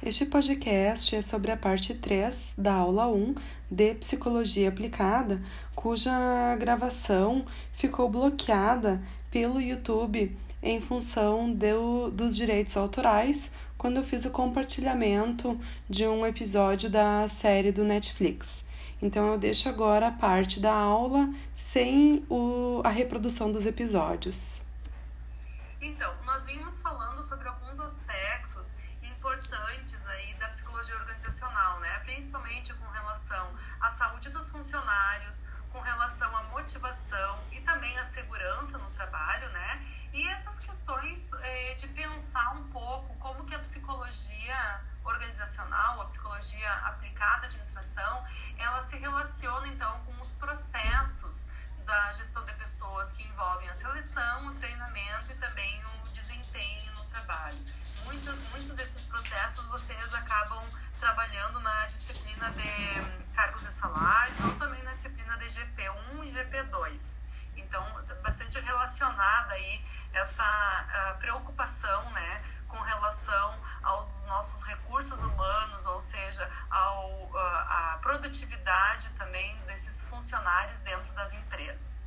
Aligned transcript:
Este 0.00 0.26
podcast 0.26 1.16
é 1.16 1.20
sobre 1.20 1.50
a 1.50 1.56
parte 1.56 1.92
3 1.92 2.54
da 2.56 2.72
aula 2.72 3.08
1 3.08 3.34
de 3.68 3.94
Psicologia 3.94 4.68
Aplicada, 4.68 5.42
cuja 5.74 6.54
gravação 6.54 7.44
ficou 7.72 8.08
bloqueada 8.08 9.02
pelo 9.28 9.60
YouTube 9.60 10.38
em 10.62 10.80
função 10.80 11.52
do, 11.52 12.12
dos 12.12 12.36
direitos 12.36 12.76
autorais 12.76 13.50
quando 13.76 13.96
eu 13.96 14.04
fiz 14.04 14.24
o 14.24 14.30
compartilhamento 14.30 15.58
de 15.90 16.06
um 16.06 16.24
episódio 16.24 16.88
da 16.88 17.26
série 17.28 17.72
do 17.72 17.82
Netflix. 17.82 18.68
Então 19.02 19.26
eu 19.32 19.38
deixo 19.38 19.68
agora 19.68 20.06
a 20.06 20.12
parte 20.12 20.60
da 20.60 20.72
aula 20.72 21.28
sem 21.52 22.24
o, 22.30 22.80
a 22.84 22.88
reprodução 22.88 23.50
dos 23.50 23.66
episódios. 23.66 24.62
Então, 25.80 26.12
nós 26.24 26.46
vimos 26.46 26.78
falando 26.78 27.22
sobre 27.22 27.48
alguns 27.48 27.78
aspectos 27.80 28.76
importantes 29.02 29.87
psicologia 30.78 30.96
organizacional, 30.96 31.80
né? 31.80 31.98
Principalmente 32.04 32.72
com 32.74 32.86
relação 32.90 33.52
à 33.80 33.90
saúde 33.90 34.30
dos 34.30 34.48
funcionários, 34.48 35.44
com 35.72 35.80
relação 35.80 36.36
à 36.36 36.44
motivação 36.44 37.42
e 37.50 37.60
também 37.62 37.98
à 37.98 38.04
segurança 38.04 38.78
no 38.78 38.88
trabalho, 38.90 39.48
né? 39.50 39.84
E 40.12 40.26
essas 40.28 40.60
questões 40.60 41.32
eh, 41.32 41.74
de 41.74 41.88
pensar 41.88 42.52
um 42.52 42.68
pouco 42.70 43.12
como 43.16 43.44
que 43.44 43.56
a 43.56 43.58
psicologia 43.58 44.80
organizacional, 45.04 46.00
a 46.00 46.04
psicologia 46.04 46.72
aplicada 46.84 47.42
à 47.42 47.46
administração, 47.46 48.24
ela 48.56 48.80
se 48.80 48.96
relaciona 48.96 49.66
então 49.66 49.98
com 50.04 50.20
os 50.20 50.32
processos 50.34 51.48
da 51.88 52.12
gestão 52.12 52.44
de 52.44 52.52
pessoas 52.52 53.10
que 53.12 53.22
envolvem 53.22 53.66
a 53.70 53.74
seleção, 53.74 54.48
o 54.48 54.54
treinamento 54.56 55.32
e 55.32 55.34
também 55.36 55.82
o 56.04 56.08
desempenho 56.10 56.92
no 56.92 57.04
trabalho 57.06 57.56
muitos, 58.04 58.38
muitos 58.50 58.74
desses 58.74 59.06
processos 59.06 59.66
vocês 59.68 60.14
acabam 60.14 60.62
trabalhando 61.00 61.60
na 61.60 61.86
disciplina 61.86 62.50
de 62.50 63.32
cargos 63.34 63.64
e 63.64 63.70
salários 63.70 64.38
ou 64.40 64.54
também 64.56 64.82
na 64.82 64.92
disciplina 64.92 65.34
de 65.38 65.46
GP1 65.46 66.24
e 66.24 66.30
GP2. 66.30 67.22
Então, 67.56 67.82
bastante 68.22 68.60
relacionada 68.60 69.54
aí 69.54 69.82
essa 70.12 71.16
preocupação, 71.18 72.10
né, 72.10 72.44
com 72.68 72.78
relação 72.80 73.58
aos 73.82 74.22
nossos 74.24 74.62
recursos 74.62 75.22
humanos, 75.22 75.86
ou 75.86 76.00
seja, 76.00 76.48
ao, 76.70 77.30
a 77.36 77.98
produtividade 78.02 79.08
também 79.10 79.58
desses 79.66 80.02
funcionários 80.02 80.80
dentro 80.80 81.12
das 81.14 81.32
empresas. 81.32 82.06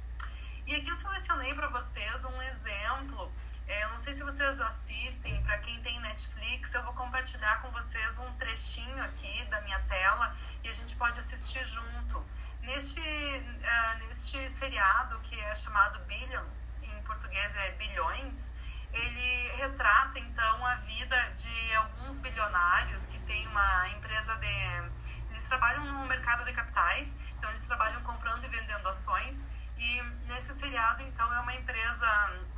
E 0.66 0.76
aqui 0.76 0.90
eu 0.90 0.96
selecionei 0.96 1.54
para 1.54 1.68
vocês 1.68 2.24
um 2.24 2.42
exemplo 2.44 3.32
é, 3.72 3.84
eu 3.86 3.90
não 3.90 4.00
sei 4.00 4.14
se 4.14 4.22
vocês 4.22 4.60
assistem, 4.60 5.42
para 5.44 5.58
quem 5.60 5.82
tem 5.82 5.98
Netflix, 6.02 6.74
eu 6.74 6.84
vou 6.84 6.94
compartilhar 6.94 7.62
com 7.62 7.72
vocês 7.72 8.20
um 8.20 8.30
trechinho 8.34 9.02
aqui 9.02 9.46
da 9.46 9.62
minha 9.62 9.80
tela 9.84 10.36
e 10.62 10.68
a 10.68 10.74
gente 10.74 10.94
pode 10.98 11.18
assistir 11.20 11.64
junto. 11.66 12.22
Neste, 12.62 13.00
uh, 13.00 13.98
neste 14.00 14.50
seriado 14.50 15.18
que 15.22 15.40
é 15.40 15.56
chamado 15.56 16.00
Billions, 16.00 16.82
em 16.84 17.02
português 17.04 17.56
é 17.56 17.72
Bilhões, 17.72 18.54
ele 18.94 19.52
retrata 19.56 20.20
então 20.20 20.66
a 20.66 20.76
vida 20.76 21.18
de 21.36 21.76
alguns 21.76 22.18
bilionários 22.18 23.06
que 23.06 23.20
têm 23.20 23.48
uma 23.48 23.90
empresa 23.90 24.36
de. 24.36 25.02
Eles 25.30 25.46
trabalham 25.46 25.86
no 25.86 26.06
mercado 26.06 26.44
de 26.44 26.52
capitais, 26.52 27.18
então 27.38 27.50
eles 27.50 27.64
trabalham 27.64 28.02
comprando 28.04 28.44
e 28.44 28.50
vendendo 28.50 28.88
ações 28.88 29.48
e 29.82 30.00
nesse 30.28 30.54
seriado, 30.54 31.02
então, 31.02 31.34
é 31.34 31.40
uma 31.40 31.56
empresa 31.56 32.08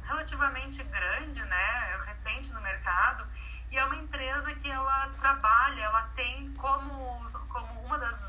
relativamente 0.03 0.83
grande, 0.83 1.41
né, 1.45 1.97
recente 2.05 2.51
no 2.51 2.59
mercado, 2.59 3.25
e 3.71 3.77
é 3.77 3.85
uma 3.85 3.95
empresa 3.95 4.53
que 4.53 4.69
ela 4.69 5.09
trabalha, 5.21 5.81
ela 5.81 6.03
tem 6.15 6.53
como, 6.55 6.92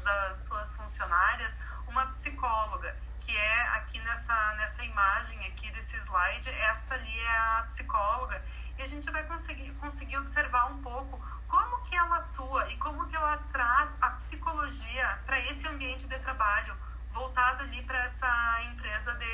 das, 0.05 0.44
suas 0.44 0.77
funcionárias 0.77 1.56
uma 1.88 2.06
psicóloga, 2.06 2.97
que 3.19 3.36
é 3.36 3.69
aqui 3.69 4.00
nessa, 4.00 4.54
nessa 4.54 4.82
imagem 4.84 5.38
aqui 5.47 5.70
desse 5.70 5.97
slide, 5.97 6.50
esta 6.50 6.94
ali 6.94 7.19
é 7.20 7.38
a 7.38 7.65
psicóloga, 7.66 8.43
e 8.78 8.82
a 8.82 8.87
gente 8.87 9.10
vai 9.10 9.22
conseguir, 9.25 9.70
conseguir 9.75 10.16
observar 10.19 10.66
um 10.66 10.81
pouco 10.82 11.19
como 11.47 11.82
que 11.82 11.94
ela 11.94 12.16
atua 12.16 12.69
e 12.70 12.76
como 12.78 13.06
que 13.09 13.16
ela 13.16 13.38
traz 13.53 13.97
a 14.00 14.10
psicologia 14.10 15.20
para 15.25 15.38
esse 15.41 15.66
ambiente 15.69 16.09
de 16.09 16.19
trabalho, 16.19 16.76
voltado 17.12 17.62
ali 17.62 17.81
para 17.82 17.98
essa 18.04 18.62
empresa 18.62 19.14
de 19.14 19.25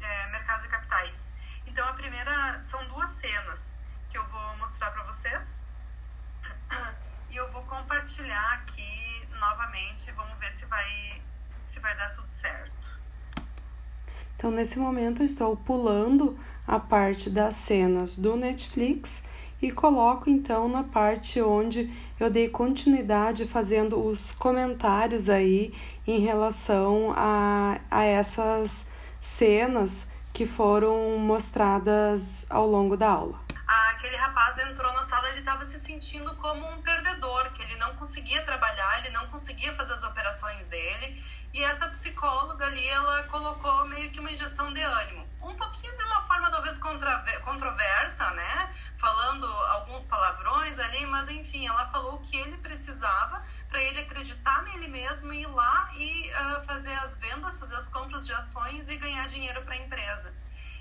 é, 0.00 0.26
mercado 0.28 0.62
de 0.62 0.68
capitais. 0.68 1.34
Então, 1.66 1.86
a 1.86 1.92
primeira 1.92 2.62
são 2.62 2.86
duas 2.88 3.10
cenas 3.10 3.80
que 4.08 4.16
eu 4.16 4.26
vou 4.28 4.56
mostrar 4.56 4.90
para 4.90 5.02
vocês 5.02 5.60
e 7.28 7.36
eu 7.36 7.50
vou 7.52 7.62
compartilhar 7.64 8.54
aqui 8.54 9.03
novamente. 9.40 10.10
Vamos 10.12 10.38
ver 10.38 10.52
se 10.52 10.66
vai 10.66 11.22
se 11.62 11.80
vai 11.80 11.96
dar 11.96 12.12
tudo 12.12 12.30
certo. 12.30 12.74
Então, 14.36 14.50
nesse 14.50 14.78
momento, 14.78 15.22
eu 15.22 15.26
estou 15.26 15.56
pulando 15.56 16.38
a 16.66 16.78
parte 16.78 17.30
das 17.30 17.54
cenas 17.56 18.18
do 18.18 18.36
Netflix 18.36 19.22
e 19.62 19.70
coloco 19.70 20.28
então 20.28 20.68
na 20.68 20.82
parte 20.82 21.40
onde 21.40 21.90
eu 22.20 22.28
dei 22.28 22.48
continuidade 22.48 23.46
fazendo 23.46 23.98
os 23.98 24.32
comentários 24.32 25.28
aí 25.30 25.72
em 26.06 26.20
relação 26.20 27.14
a, 27.16 27.80
a 27.90 28.04
essas 28.04 28.84
cenas 29.20 30.06
que 30.32 30.46
foram 30.46 31.18
mostradas 31.18 32.44
ao 32.50 32.66
longo 32.66 32.96
da 32.96 33.08
aula. 33.08 33.43
Aquele 33.94 34.16
rapaz 34.16 34.58
entrou 34.58 34.92
na 34.92 35.02
sala, 35.02 35.28
ele 35.28 35.38
estava 35.38 35.64
se 35.64 35.78
sentindo 35.78 36.34
como 36.36 36.68
um 36.68 36.82
perdedor, 36.82 37.50
que 37.52 37.62
ele 37.62 37.76
não 37.76 37.94
conseguia 37.94 38.42
trabalhar, 38.42 38.98
ele 38.98 39.10
não 39.10 39.28
conseguia 39.28 39.72
fazer 39.72 39.94
as 39.94 40.02
operações 40.02 40.66
dele. 40.66 41.22
E 41.52 41.62
essa 41.62 41.88
psicóloga 41.88 42.66
ali, 42.66 42.86
ela 42.88 43.22
colocou 43.24 43.86
meio 43.86 44.10
que 44.10 44.18
uma 44.18 44.32
injeção 44.32 44.72
de 44.72 44.82
ânimo 44.82 45.24
um 45.44 45.54
pouquinho 45.56 45.94
de 45.96 46.02
uma 46.04 46.22
forma 46.22 46.50
talvez 46.50 46.78
controversa, 46.78 48.30
né? 48.30 48.74
Falando 48.96 49.46
alguns 49.46 50.04
palavrões 50.06 50.78
ali, 50.78 51.06
mas 51.06 51.28
enfim, 51.28 51.66
ela 51.66 51.86
falou 51.88 52.14
o 52.14 52.20
que 52.20 52.36
ele 52.36 52.56
precisava 52.58 53.44
para 53.68 53.82
ele 53.82 54.00
acreditar 54.00 54.62
nele 54.62 54.88
mesmo 54.88 55.32
e 55.32 55.42
ir 55.42 55.46
lá 55.46 55.90
e 55.94 56.30
uh, 56.30 56.64
fazer 56.64 56.94
as 56.94 57.16
vendas, 57.16 57.58
fazer 57.58 57.76
as 57.76 57.88
compras 57.88 58.26
de 58.26 58.32
ações 58.32 58.88
e 58.88 58.96
ganhar 58.96 59.26
dinheiro 59.28 59.62
para 59.62 59.74
a 59.74 59.78
empresa. 59.78 60.34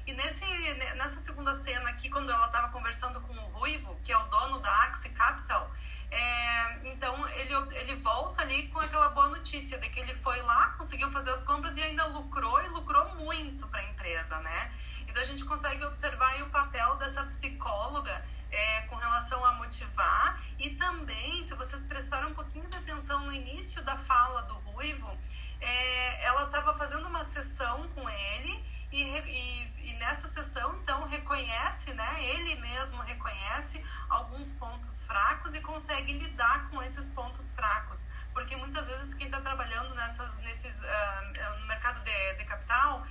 E 0.06 0.13
nesse, 0.13 0.44
nessa 0.73 1.19
segunda 1.19 1.53
cena 1.56 1.89
aqui, 1.89 2.09
quando 2.09 2.31
ela 2.31 2.47
estava 2.47 2.69
conversando 2.69 3.19
com 3.22 3.34
o 3.34 3.47
Ruivo, 3.50 4.00
que 4.03 4.11
é 4.11 4.17
o 4.17 4.23
dono 4.25 4.59
da 4.59 4.72
Axie 4.84 5.09
Capital, 5.09 5.72
é, 6.11 6.89
então 6.91 7.28
ele, 7.29 7.53
ele 7.75 7.95
volta 7.95 8.41
ali 8.41 8.67
com 8.67 8.79
aquela 8.79 9.09
boa 9.09 9.29
notícia 9.29 9.78
de 9.79 9.89
que 9.89 10.00
ele 10.00 10.13
foi 10.13 10.41
lá, 10.44 10.69
conseguiu 10.78 11.09
fazer 11.11 11.31
as 11.31 11.44
compras 11.44 11.75
e 11.78 11.81
ainda 11.81 12.06
lucrou 12.06 12.61
e 12.61 12.67
lucrou 12.69 13.16
muito 13.16 13.67
para 13.67 13.79
a 13.79 13.84
empresa, 13.84 14.39
né? 14.39 14.72
Então 15.13 15.22
a 15.22 15.28
gente 15.28 15.46
consegue 15.46 15.85
observar 15.85 16.41
o 16.41 16.50
papel 16.50 16.96
dessa 16.96 17.24
psicóloga 17.25 18.25
é, 18.50 18.81
com 18.88 18.96
relação 18.96 19.46
a 19.46 19.53
motivar 19.53 20.41
e 20.57 20.72
também, 20.72 21.44
se 21.44 21.53
vocês 21.53 21.84
prestaram 21.84 22.29
um 22.29 22.34
pouquinho 22.34 22.68
de 22.68 22.75
atenção 22.78 23.19
no 23.23 23.31
início 23.31 23.84
da 23.84 23.96
fala 23.96 24.41
do 24.41 24.56
Ruivo, 24.56 25.16
é, 25.62 26.25
ela 26.25 26.46
estava 26.46 26.73
fazendo 26.73 27.07
uma 27.07 27.23
sessão 27.23 27.88
com 27.90 28.09
ele 28.09 28.66
e, 28.94 29.02
e, 29.02 29.90
e, 29.90 29.94
nessa 29.96 30.28
sessão, 30.28 30.75
então, 30.75 31.07
reconhece, 31.07 31.91
né? 31.96 32.23
Ele 32.25 32.53
mesmo 32.57 33.02
reconhece 33.02 33.84
alguns 34.07 34.53
pontos 34.53 35.02
fracos 35.02 35.56
e 35.56 35.62
consegue 35.62 36.13
lidar 36.13 36.69
com 36.69 36.79
esses 36.84 37.09
pontos 37.09 37.52
fracos. 37.53 38.07
Porque 38.34 38.56
muitas 38.56 38.85
vezes 38.85 39.16
quem 39.16 39.25
está 39.25 39.41
trabalhando 39.41 39.96
nessas, 39.96 40.38
nesses, 40.38 40.81
uh, 40.81 41.59
no 41.59 41.66
mercado 41.66 42.03
de, 42.03 42.35
de 42.35 42.46
capital 42.46 43.03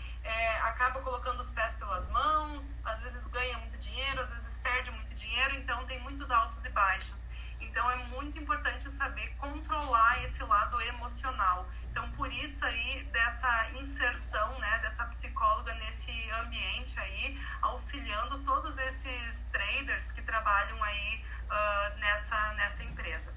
é, 0.42 0.60
acaba 0.62 1.00
colocando 1.00 1.40
os 1.40 1.50
pés 1.50 1.74
pelas 1.74 2.08
mãos, 2.08 2.74
às 2.84 3.00
vezes 3.00 3.26
ganha 3.28 3.56
muito 3.58 3.78
dinheiro, 3.78 4.20
às 4.20 4.32
vezes 4.32 4.56
perde 4.56 4.90
muito 4.90 5.14
dinheiro, 5.14 5.54
então 5.54 5.86
tem 5.86 6.00
muitos 6.00 6.30
altos 6.30 6.64
e 6.64 6.70
baixos. 6.70 7.28
Então 7.60 7.88
é 7.88 7.96
muito 8.14 8.36
importante 8.42 8.88
saber 8.90 9.28
controlar 9.36 10.22
esse 10.24 10.42
lado 10.42 10.80
emocional. 10.82 11.68
Então 11.90 12.10
por 12.12 12.30
isso 12.32 12.64
aí 12.64 13.04
dessa 13.12 13.70
inserção, 13.80 14.58
né, 14.58 14.78
dessa 14.78 15.04
psicóloga 15.04 15.72
nesse 15.74 16.12
ambiente 16.42 16.98
aí, 16.98 17.40
auxiliando 17.60 18.40
todos 18.40 18.78
esses 18.78 19.46
traders 19.52 20.10
que 20.10 20.22
trabalham 20.22 20.82
aí 20.82 21.24
uh, 21.44 21.98
nessa 21.98 22.52
nessa 22.54 22.82
empresa. 22.82 23.32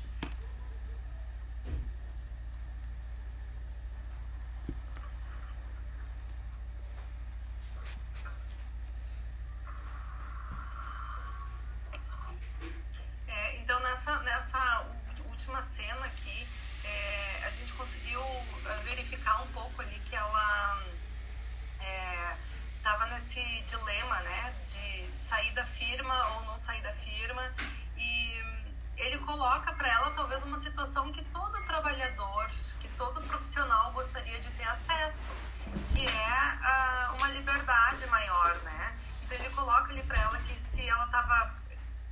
nessa, 13.95 14.19
nessa 14.19 14.86
última 15.30 15.62
cena 15.62 16.06
aqui, 16.06 16.48
é, 16.84 17.44
a 17.45 17.50
gente 17.50 17.72
conseguiu 17.74 18.22
é, 18.22 18.78
verificar 18.84 19.42
um 19.42 19.48
pouco 19.48 19.81
ali 19.81 20.00
que 20.06 20.16
ela 20.16 20.84
estava 22.78 23.06
é, 23.06 23.10
nesse 23.14 23.55
dilema, 23.66 24.20
né, 24.22 24.54
de 24.68 25.18
sair 25.18 25.52
da 25.52 25.66
firma 25.66 26.28
ou 26.36 26.44
não 26.46 26.58
sair 26.58 26.82
da 26.82 26.94
firma. 26.94 27.52
E 27.98 28.44
ele, 28.98 29.18
coloca 29.20 29.74
para 29.74 29.88
ela 29.88 30.12
talvez 30.12 30.44
uma 30.44 30.58
situação 30.58 31.12
que 31.12 31.24
todo 31.26 31.66
trabalhador, 31.66 32.50
que 32.80 32.88
todo 32.90 33.22
profissional 33.24 33.92
gostaria 33.92 34.40
de 34.40 34.50
ter 34.52 34.68
acesso, 34.68 35.30
que 35.88 36.08
é 36.08 37.12
uh, 37.12 37.16
uma 37.16 37.30
liberdade 37.30 38.06
maior, 38.08 38.56
né? 38.64 38.96
Então 39.24 39.38
ele 39.38 39.50
coloca 39.50 39.92
ali 39.92 40.04
para 40.04 40.22
ela 40.22 40.38
que 40.40 40.60
se 40.60 40.88
ela 40.88 41.06
estava 41.06 41.54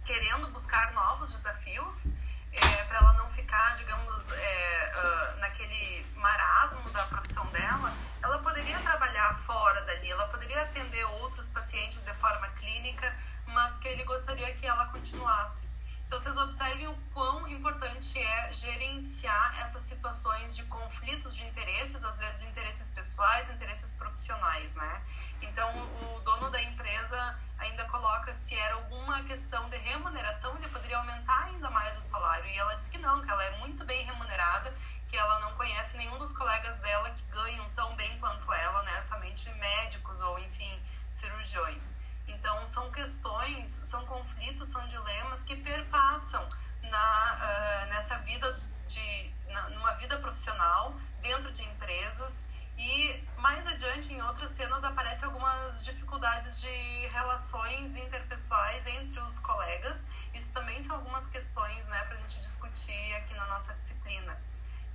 querendo 0.04 0.48
buscar 0.50 0.92
novos 0.94 1.32
desafios, 1.32 2.08
é, 2.52 2.84
para 2.86 2.98
ela 2.98 3.14
não 3.14 3.32
ficar, 3.32 3.76
digamos, 3.76 4.30
é, 4.32 4.94
uh, 4.96 5.40
naquele 5.40 6.06
marasmo 6.16 6.90
da 6.90 7.06
profissão 7.06 7.46
dela, 7.48 7.94
ela 8.34 8.42
poderia 8.42 8.80
trabalhar 8.80 9.32
fora 9.36 9.80
dali, 9.84 10.10
ela 10.10 10.28
poderia 10.28 10.64
atender 10.64 11.06
outros 11.22 11.48
pacientes 11.50 12.02
de 12.02 12.14
forma 12.16 12.48
clínica, 12.50 13.16
mas 13.46 13.78
que 13.78 13.88
ele 13.88 14.04
gostaria 14.06 14.52
que 14.56 14.66
ela 14.66 14.88
continuasse. 14.88 15.73
Então, 16.14 16.22
vocês 16.22 16.38
observem 16.38 16.88
o 16.88 16.96
quão 17.12 17.48
importante 17.48 18.20
é 18.20 18.54
gerenciar 18.54 19.60
essas 19.60 19.82
situações 19.82 20.56
de 20.56 20.64
conflitos 20.66 21.36
de 21.36 21.44
interesses, 21.44 22.04
às 22.04 22.20
vezes 22.20 22.44
interesses 22.44 22.92
pessoais, 22.92 23.50
interesses 23.50 23.96
profissionais, 23.96 24.76
né? 24.76 25.02
Então, 25.42 25.68
o 26.04 26.20
dono 26.20 26.52
da 26.52 26.62
empresa 26.62 27.36
ainda 27.58 27.86
coloca 27.86 28.32
se 28.32 28.54
era 28.54 28.76
alguma 28.76 29.24
questão 29.24 29.68
de 29.70 29.78
remuneração, 29.78 30.56
ele 30.58 30.68
poderia 30.68 31.00
aumentar 31.00 31.46
ainda 31.46 31.68
mais 31.72 31.98
o 31.98 32.02
salário. 32.02 32.48
E 32.48 32.60
ela 32.60 32.76
disse 32.76 32.92
que 32.92 33.00
não, 33.00 33.20
que 33.24 33.32
ela 33.32 33.44
é 33.46 33.58
muito 33.58 33.84
bem 33.84 34.06
remunerada, 34.06 34.72
que 35.08 35.18
ela 35.18 35.40
não 35.40 35.58
conhece 35.58 35.98
nenhum 35.98 36.20
dos 36.20 36.32
colegas 36.32 36.78
dela 36.78 37.10
que 37.10 37.24
ganham 37.32 37.68
tão 37.72 37.96
bem 37.96 38.20
quanto 38.20 38.54
ela, 38.54 38.84
né? 38.84 39.02
Somente 39.02 39.50
médicos 39.56 40.22
ou, 40.22 40.38
enfim, 40.38 40.80
cirurgiões. 41.10 41.96
Então, 42.28 42.66
são 42.66 42.92
questões, 42.92 43.70
são 43.70 44.06
conflitos, 44.06 44.68
são 44.68 44.86
dilemas 44.88 45.44
que 45.44 45.56
perpassam 45.56 46.48
na, 46.84 47.36
uh, 47.36 47.90
nessa 47.90 48.18
vida 48.20 48.60
de, 48.88 49.34
na, 49.48 49.70
numa 49.70 49.94
vida 49.96 50.18
profissional, 50.18 50.96
dentro 51.22 51.52
de 51.52 51.64
empresas 51.64 52.46
e 52.78 53.24
mais 53.38 53.68
adiante, 53.68 54.12
em 54.12 54.22
outras 54.22 54.52
cenas, 54.52 54.84
aparecem 54.84 55.26
algumas 55.26 55.84
dificuldades 55.84 56.60
de 56.60 57.08
relações 57.08 57.96
interpessoais 57.96 58.86
entre 58.88 59.20
os 59.20 59.38
colegas. 59.40 60.06
Isso 60.34 60.52
também 60.54 60.82
são 60.82 60.96
algumas 60.96 61.28
questões 61.28 61.86
né, 61.88 62.04
para 62.06 62.18
a 62.18 62.20
gente 62.22 62.40
discutir 62.40 63.14
aqui 63.16 63.34
na 63.36 63.46
nossa 63.46 63.74
disciplina. 63.76 64.38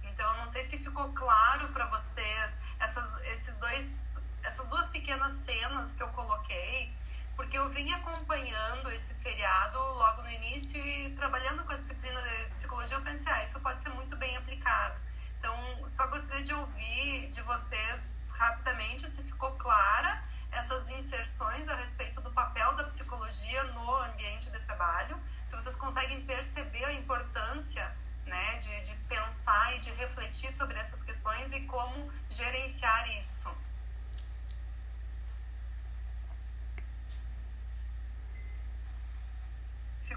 Então, 0.02 0.36
não 0.38 0.46
sei 0.46 0.62
se 0.64 0.78
ficou 0.78 1.12
claro 1.12 1.68
para 1.68 1.86
vocês 1.86 2.58
essas, 2.80 3.16
esses 3.26 3.56
dois, 3.56 4.20
essas 4.42 4.66
duas 4.66 4.88
pequenas 4.88 5.32
cenas 5.32 5.92
que 5.92 6.02
eu 6.02 6.08
coloquei, 6.08 6.92
porque 7.38 7.56
eu 7.56 7.68
vim 7.70 7.92
acompanhando 7.92 8.90
esse 8.90 9.14
seriado 9.14 9.78
logo 9.78 10.22
no 10.22 10.30
início 10.30 10.76
e 10.84 11.10
trabalhando 11.10 11.62
com 11.62 11.72
a 11.72 11.76
disciplina 11.76 12.20
de 12.20 12.50
psicologia, 12.50 12.96
eu 12.96 13.00
pensei, 13.00 13.32
ah, 13.32 13.44
isso 13.44 13.60
pode 13.60 13.80
ser 13.80 13.90
muito 13.90 14.16
bem 14.16 14.36
aplicado. 14.36 15.00
Então, 15.38 15.54
só 15.86 16.08
gostaria 16.08 16.42
de 16.42 16.52
ouvir 16.52 17.28
de 17.30 17.40
vocês 17.42 18.32
rapidamente 18.36 19.08
se 19.08 19.22
ficou 19.22 19.52
clara 19.52 20.20
essas 20.50 20.88
inserções 20.90 21.68
a 21.68 21.76
respeito 21.76 22.20
do 22.20 22.32
papel 22.32 22.74
da 22.74 22.82
psicologia 22.82 23.62
no 23.62 23.94
ambiente 23.94 24.50
de 24.50 24.58
trabalho, 24.58 25.16
se 25.46 25.54
vocês 25.54 25.76
conseguem 25.76 26.20
perceber 26.22 26.86
a 26.86 26.92
importância 26.92 27.96
né, 28.26 28.56
de, 28.56 28.80
de 28.80 28.94
pensar 29.08 29.76
e 29.76 29.78
de 29.78 29.92
refletir 29.92 30.50
sobre 30.50 30.76
essas 30.76 31.02
questões 31.04 31.52
e 31.52 31.60
como 31.60 32.10
gerenciar 32.28 33.08
isso. 33.16 33.48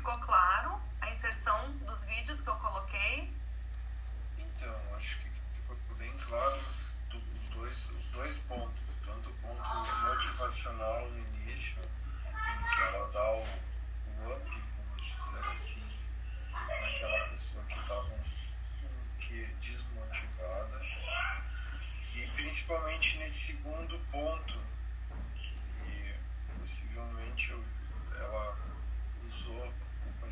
Ficou 0.02 0.18
claro 0.18 0.82
a 1.00 1.12
inserção 1.12 1.78
dos 1.86 2.04
vídeos 2.06 2.42
que 2.42 2.50
eu 2.50 2.56
coloquei? 2.56 3.32
Então, 4.36 4.96
acho 4.96 5.20
que 5.20 5.30
ficou 5.30 5.78
bem 5.96 6.12
claro 6.18 6.56
os 6.56 7.48
dois, 7.50 7.92
os 7.92 8.08
dois 8.08 8.40
pontos, 8.40 8.96
tanto 9.06 9.30
o 9.30 9.34
ponto 9.34 9.62
motivacional 9.62 11.08
no 11.08 11.20
início, 11.20 11.84
em 11.84 12.76
que 12.76 12.82
ela 12.82 13.12
dá 13.12 13.32
o, 13.32 13.44
o 13.44 14.34
up, 14.34 14.62
vamos 14.76 15.04
dizer 15.04 15.46
assim, 15.52 15.84
naquela 16.52 17.30
pessoa 17.30 17.64
que 17.66 17.78
estava 17.78 18.20
que 19.20 19.46
desmotivada, 19.62 20.82
e 22.16 22.28
principalmente 22.34 23.20
nesse 23.20 23.54
segundo 23.54 24.00
ponto, 24.12 24.60
que 25.36 26.16
possivelmente 26.58 27.54
ela 28.20 28.58
usou 29.28 29.72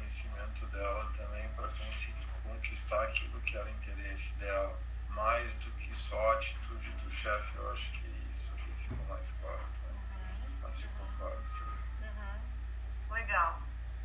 conhecimento 0.09 0.65
dela 0.67 1.07
também 1.15 1.47
para 1.49 1.67
conseguir 1.67 2.25
conquistar 2.43 3.03
aquilo 3.03 3.39
que 3.41 3.55
era 3.55 3.69
interesse 3.69 4.39
dela, 4.39 4.75
mais 5.09 5.53
do 5.53 5.69
que 5.73 5.95
só 5.95 6.31
a 6.31 6.33
atitude 6.33 6.89
do 6.93 7.09
chefe. 7.11 7.55
Eu 7.55 7.71
acho 7.71 7.91
que 7.91 8.07
isso 8.31 8.51
aqui 8.55 8.71
ficou 8.75 9.05
mais 9.05 9.37
claro. 9.39 9.59
Tá? 9.59 9.87
Uhum. 9.87 10.57
Mas 10.63 10.81
ficou 10.81 11.05
claro, 11.15 11.43
sim. 11.43 11.63
Uhum. 11.63 13.13
Legal, 13.13 13.61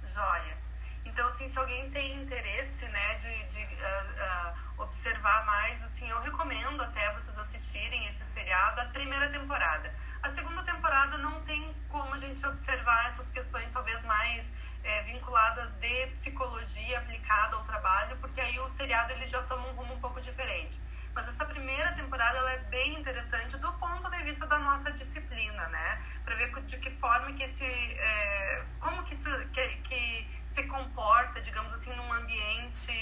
joia. 0.06 0.58
Então, 1.06 1.26
assim, 1.26 1.48
se 1.48 1.58
alguém 1.58 1.90
tem 1.90 2.22
interesse, 2.22 2.86
né, 2.86 3.14
de, 3.14 3.44
de 3.44 3.64
uh, 3.64 4.50
uh, 4.78 4.82
observar 4.82 5.46
mais, 5.46 5.82
assim, 5.82 6.08
eu 6.10 6.20
recomendo 6.20 6.82
até 6.82 7.12
vocês 7.14 7.38
assistirem 7.38 8.06
esse 8.08 8.24
seriado, 8.26 8.80
a 8.82 8.86
primeira 8.86 9.30
temporada. 9.30 9.94
A 10.22 10.28
segunda 10.30 10.62
temporada 10.62 11.16
não 11.18 11.42
tem 11.42 11.74
como 11.88 12.12
a 12.12 12.18
gente 12.18 12.44
observar 12.46 13.06
essas 13.06 13.30
questões 13.30 13.70
talvez 13.70 14.04
mais 14.04 14.52
é, 14.84 15.02
vinculadas 15.02 15.70
de 15.70 16.06
psicologia 16.08 16.98
aplicada 16.98 17.56
ao 17.56 17.64
trabalho, 17.64 18.16
porque 18.18 18.40
aí 18.40 18.58
o 18.60 18.68
seriado 18.68 19.12
ele 19.12 19.26
já 19.26 19.42
toma 19.42 19.66
um 19.68 19.72
rumo 19.72 19.94
um 19.94 20.00
pouco 20.00 20.20
diferente. 20.20 20.78
Mas 21.14 21.28
essa 21.28 21.44
primeira 21.44 21.92
temporada 21.92 22.38
ela 22.38 22.52
é 22.52 22.58
bem 22.58 22.98
interessante 22.98 23.56
do 23.56 23.72
ponto 23.74 24.10
de 24.10 24.22
vista 24.24 24.46
da 24.46 24.58
nossa 24.58 24.90
disciplina, 24.90 25.68
né? 25.68 26.02
Para 26.24 26.34
ver 26.34 26.52
de 26.62 26.76
que 26.78 26.90
forma 26.90 27.32
que 27.32 27.44
esse, 27.44 27.64
é, 27.64 28.64
como 28.80 29.04
que 29.04 29.14
isso 29.14 29.30
que, 29.52 29.68
que 29.88 30.28
se 30.44 30.64
comporta, 30.64 31.40
digamos 31.40 31.72
assim, 31.72 31.94
num 31.94 32.12
ambiente 32.12 32.92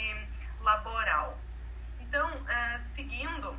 laboral. 0.61 1.39
Então, 2.01 2.31
é, 2.49 2.79
seguindo 2.79 3.57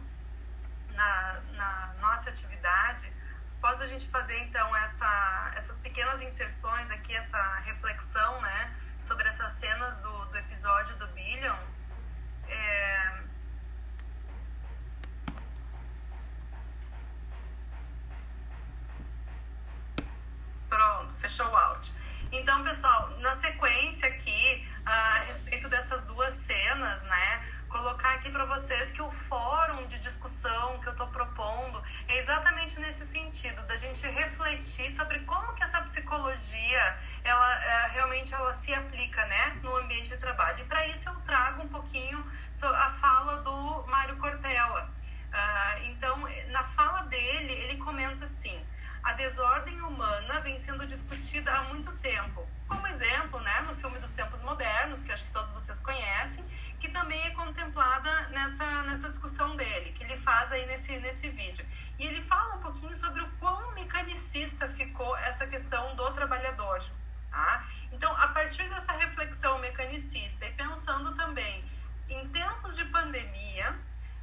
na, 0.93 1.41
na 1.53 1.93
nossa 1.99 2.29
atividade, 2.29 3.11
após 3.63 3.79
a 3.79 3.85
gente 3.85 4.05
fazer 4.07 4.37
então 4.39 4.75
essa, 4.75 5.53
essas 5.55 5.79
pequenas 5.79 6.19
inserções 6.19 6.91
aqui, 6.91 7.15
essa 7.15 7.41
reflexão 7.59 8.41
né, 8.41 8.75
sobre 8.99 9.25
essas 9.25 9.53
cenas 9.53 9.97
do, 9.99 10.25
do 10.25 10.37
episódio 10.37 10.93
do 10.97 11.07
Billions, 11.07 11.93
é... 12.49 13.23
pronto, 20.67 21.13
fechou 21.13 21.47
o 21.47 21.55
áudio. 21.55 21.93
Então, 22.33 22.61
pessoal, 22.65 23.11
na 23.19 23.33
sequência 23.35 24.09
aqui, 24.09 24.67
a 24.85 25.19
respeito 25.19 25.69
dessas 25.69 26.01
duas 26.01 26.33
cenas, 26.33 27.01
né? 27.03 27.41
colocar 27.73 28.13
aqui 28.13 28.29
para 28.29 28.45
vocês 28.45 28.91
que 28.91 29.01
o 29.01 29.09
fórum 29.09 29.87
de 29.87 29.97
discussão 29.97 30.79
que 30.79 30.87
eu 30.87 30.91
estou 30.91 31.07
propondo 31.07 31.81
exatamente 32.33 32.79
nesse 32.79 33.05
sentido, 33.05 33.61
da 33.67 33.75
gente 33.75 34.07
refletir 34.07 34.91
sobre 34.91 35.19
como 35.19 35.53
que 35.53 35.63
essa 35.63 35.79
psicologia 35.81 36.97
ela 37.23 37.53
é, 37.63 37.87
realmente 37.89 38.33
ela 38.33 38.51
se 38.53 38.73
aplica, 38.73 39.23
né, 39.25 39.59
no 39.61 39.77
ambiente 39.77 40.09
de 40.09 40.17
trabalho. 40.17 40.59
E 40.61 40.63
para 40.65 40.87
isso 40.87 41.07
eu 41.09 41.15
trago 41.21 41.61
um 41.61 41.67
pouquinho 41.67 42.25
a 42.63 42.89
fala 42.89 43.43
do 43.43 43.85
Mário 43.85 44.17
Cortella. 44.17 44.89
Uh, 45.31 45.83
então, 45.85 46.17
na 46.49 46.63
fala 46.63 47.03
dele, 47.03 47.53
ele 47.53 47.77
comenta 47.77 48.25
assim: 48.25 48.59
a 49.03 49.13
desordem 49.13 49.79
humana 49.81 50.39
vem 50.39 50.57
sendo 50.57 50.87
discutida 50.87 51.51
há 51.51 51.63
muito 51.65 51.91
tempo 51.97 52.47
como 52.73 52.87
exemplo, 52.87 53.39
né, 53.39 53.61
no 53.61 53.75
filme 53.75 53.99
dos 53.99 54.11
tempos 54.11 54.41
modernos, 54.41 55.03
que 55.03 55.11
acho 55.11 55.25
que 55.25 55.31
todos 55.31 55.51
vocês 55.51 55.79
conhecem, 55.79 56.43
que 56.79 56.89
também 56.89 57.21
é 57.23 57.31
contemplada 57.31 58.29
nessa, 58.29 58.65
nessa 58.83 59.09
discussão 59.09 59.55
dele, 59.55 59.91
que 59.91 60.03
ele 60.03 60.17
faz 60.17 60.51
aí 60.51 60.65
nesse, 60.65 60.97
nesse 60.97 61.29
vídeo. 61.29 61.65
E 61.99 62.05
ele 62.05 62.21
fala 62.21 62.55
um 62.55 62.59
pouquinho 62.59 62.95
sobre 62.95 63.21
o 63.21 63.29
quão 63.39 63.71
mecanicista 63.73 64.67
ficou 64.67 65.15
essa 65.17 65.45
questão 65.45 65.95
do 65.95 66.11
trabalhador. 66.11 66.83
Tá? 67.29 67.63
Então, 67.91 68.11
a 68.17 68.27
partir 68.29 68.67
dessa 68.69 68.91
reflexão 68.93 69.59
mecanicista 69.59 70.45
e 70.45 70.51
pensando 70.53 71.15
também 71.15 71.63
em 72.09 72.27
tempos 72.29 72.75
de 72.75 72.85
pandemia, 72.85 73.75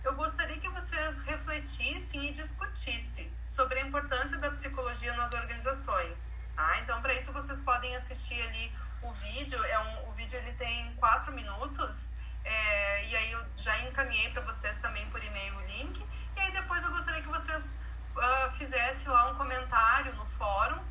eu 0.02 0.14
gostaria 0.14 0.58
que 0.58 0.68
vocês 0.68 1.20
refletissem 1.20 2.28
e 2.28 2.32
discutissem 2.32 3.30
sobre 3.46 3.78
a 3.78 3.86
importância 3.86 4.38
da 4.38 4.50
psicologia 4.50 5.14
nas 5.14 5.32
organizações. 5.32 6.39
Tá? 6.60 6.78
Então, 6.80 7.00
para 7.00 7.14
isso, 7.14 7.32
vocês 7.32 7.58
podem 7.60 7.96
assistir 7.96 8.40
ali 8.42 8.70
o 9.00 9.10
vídeo. 9.12 9.64
É 9.64 9.78
um, 9.78 10.10
o 10.10 10.12
vídeo 10.12 10.38
ele 10.38 10.52
tem 10.52 10.94
quatro 10.96 11.32
minutos. 11.32 12.12
É, 12.44 13.06
e 13.06 13.16
aí 13.16 13.32
eu 13.32 13.42
já 13.56 13.78
encaminhei 13.78 14.28
para 14.30 14.42
vocês 14.42 14.76
também 14.76 15.08
por 15.08 15.24
e-mail 15.24 15.56
o 15.56 15.62
link. 15.62 16.04
E 16.36 16.40
aí 16.40 16.52
depois 16.52 16.84
eu 16.84 16.90
gostaria 16.90 17.22
que 17.22 17.28
vocês 17.28 17.80
uh, 18.14 18.50
fizessem 18.58 19.08
lá 19.10 19.30
um 19.30 19.34
comentário 19.36 20.14
no 20.16 20.26
fórum 20.26 20.82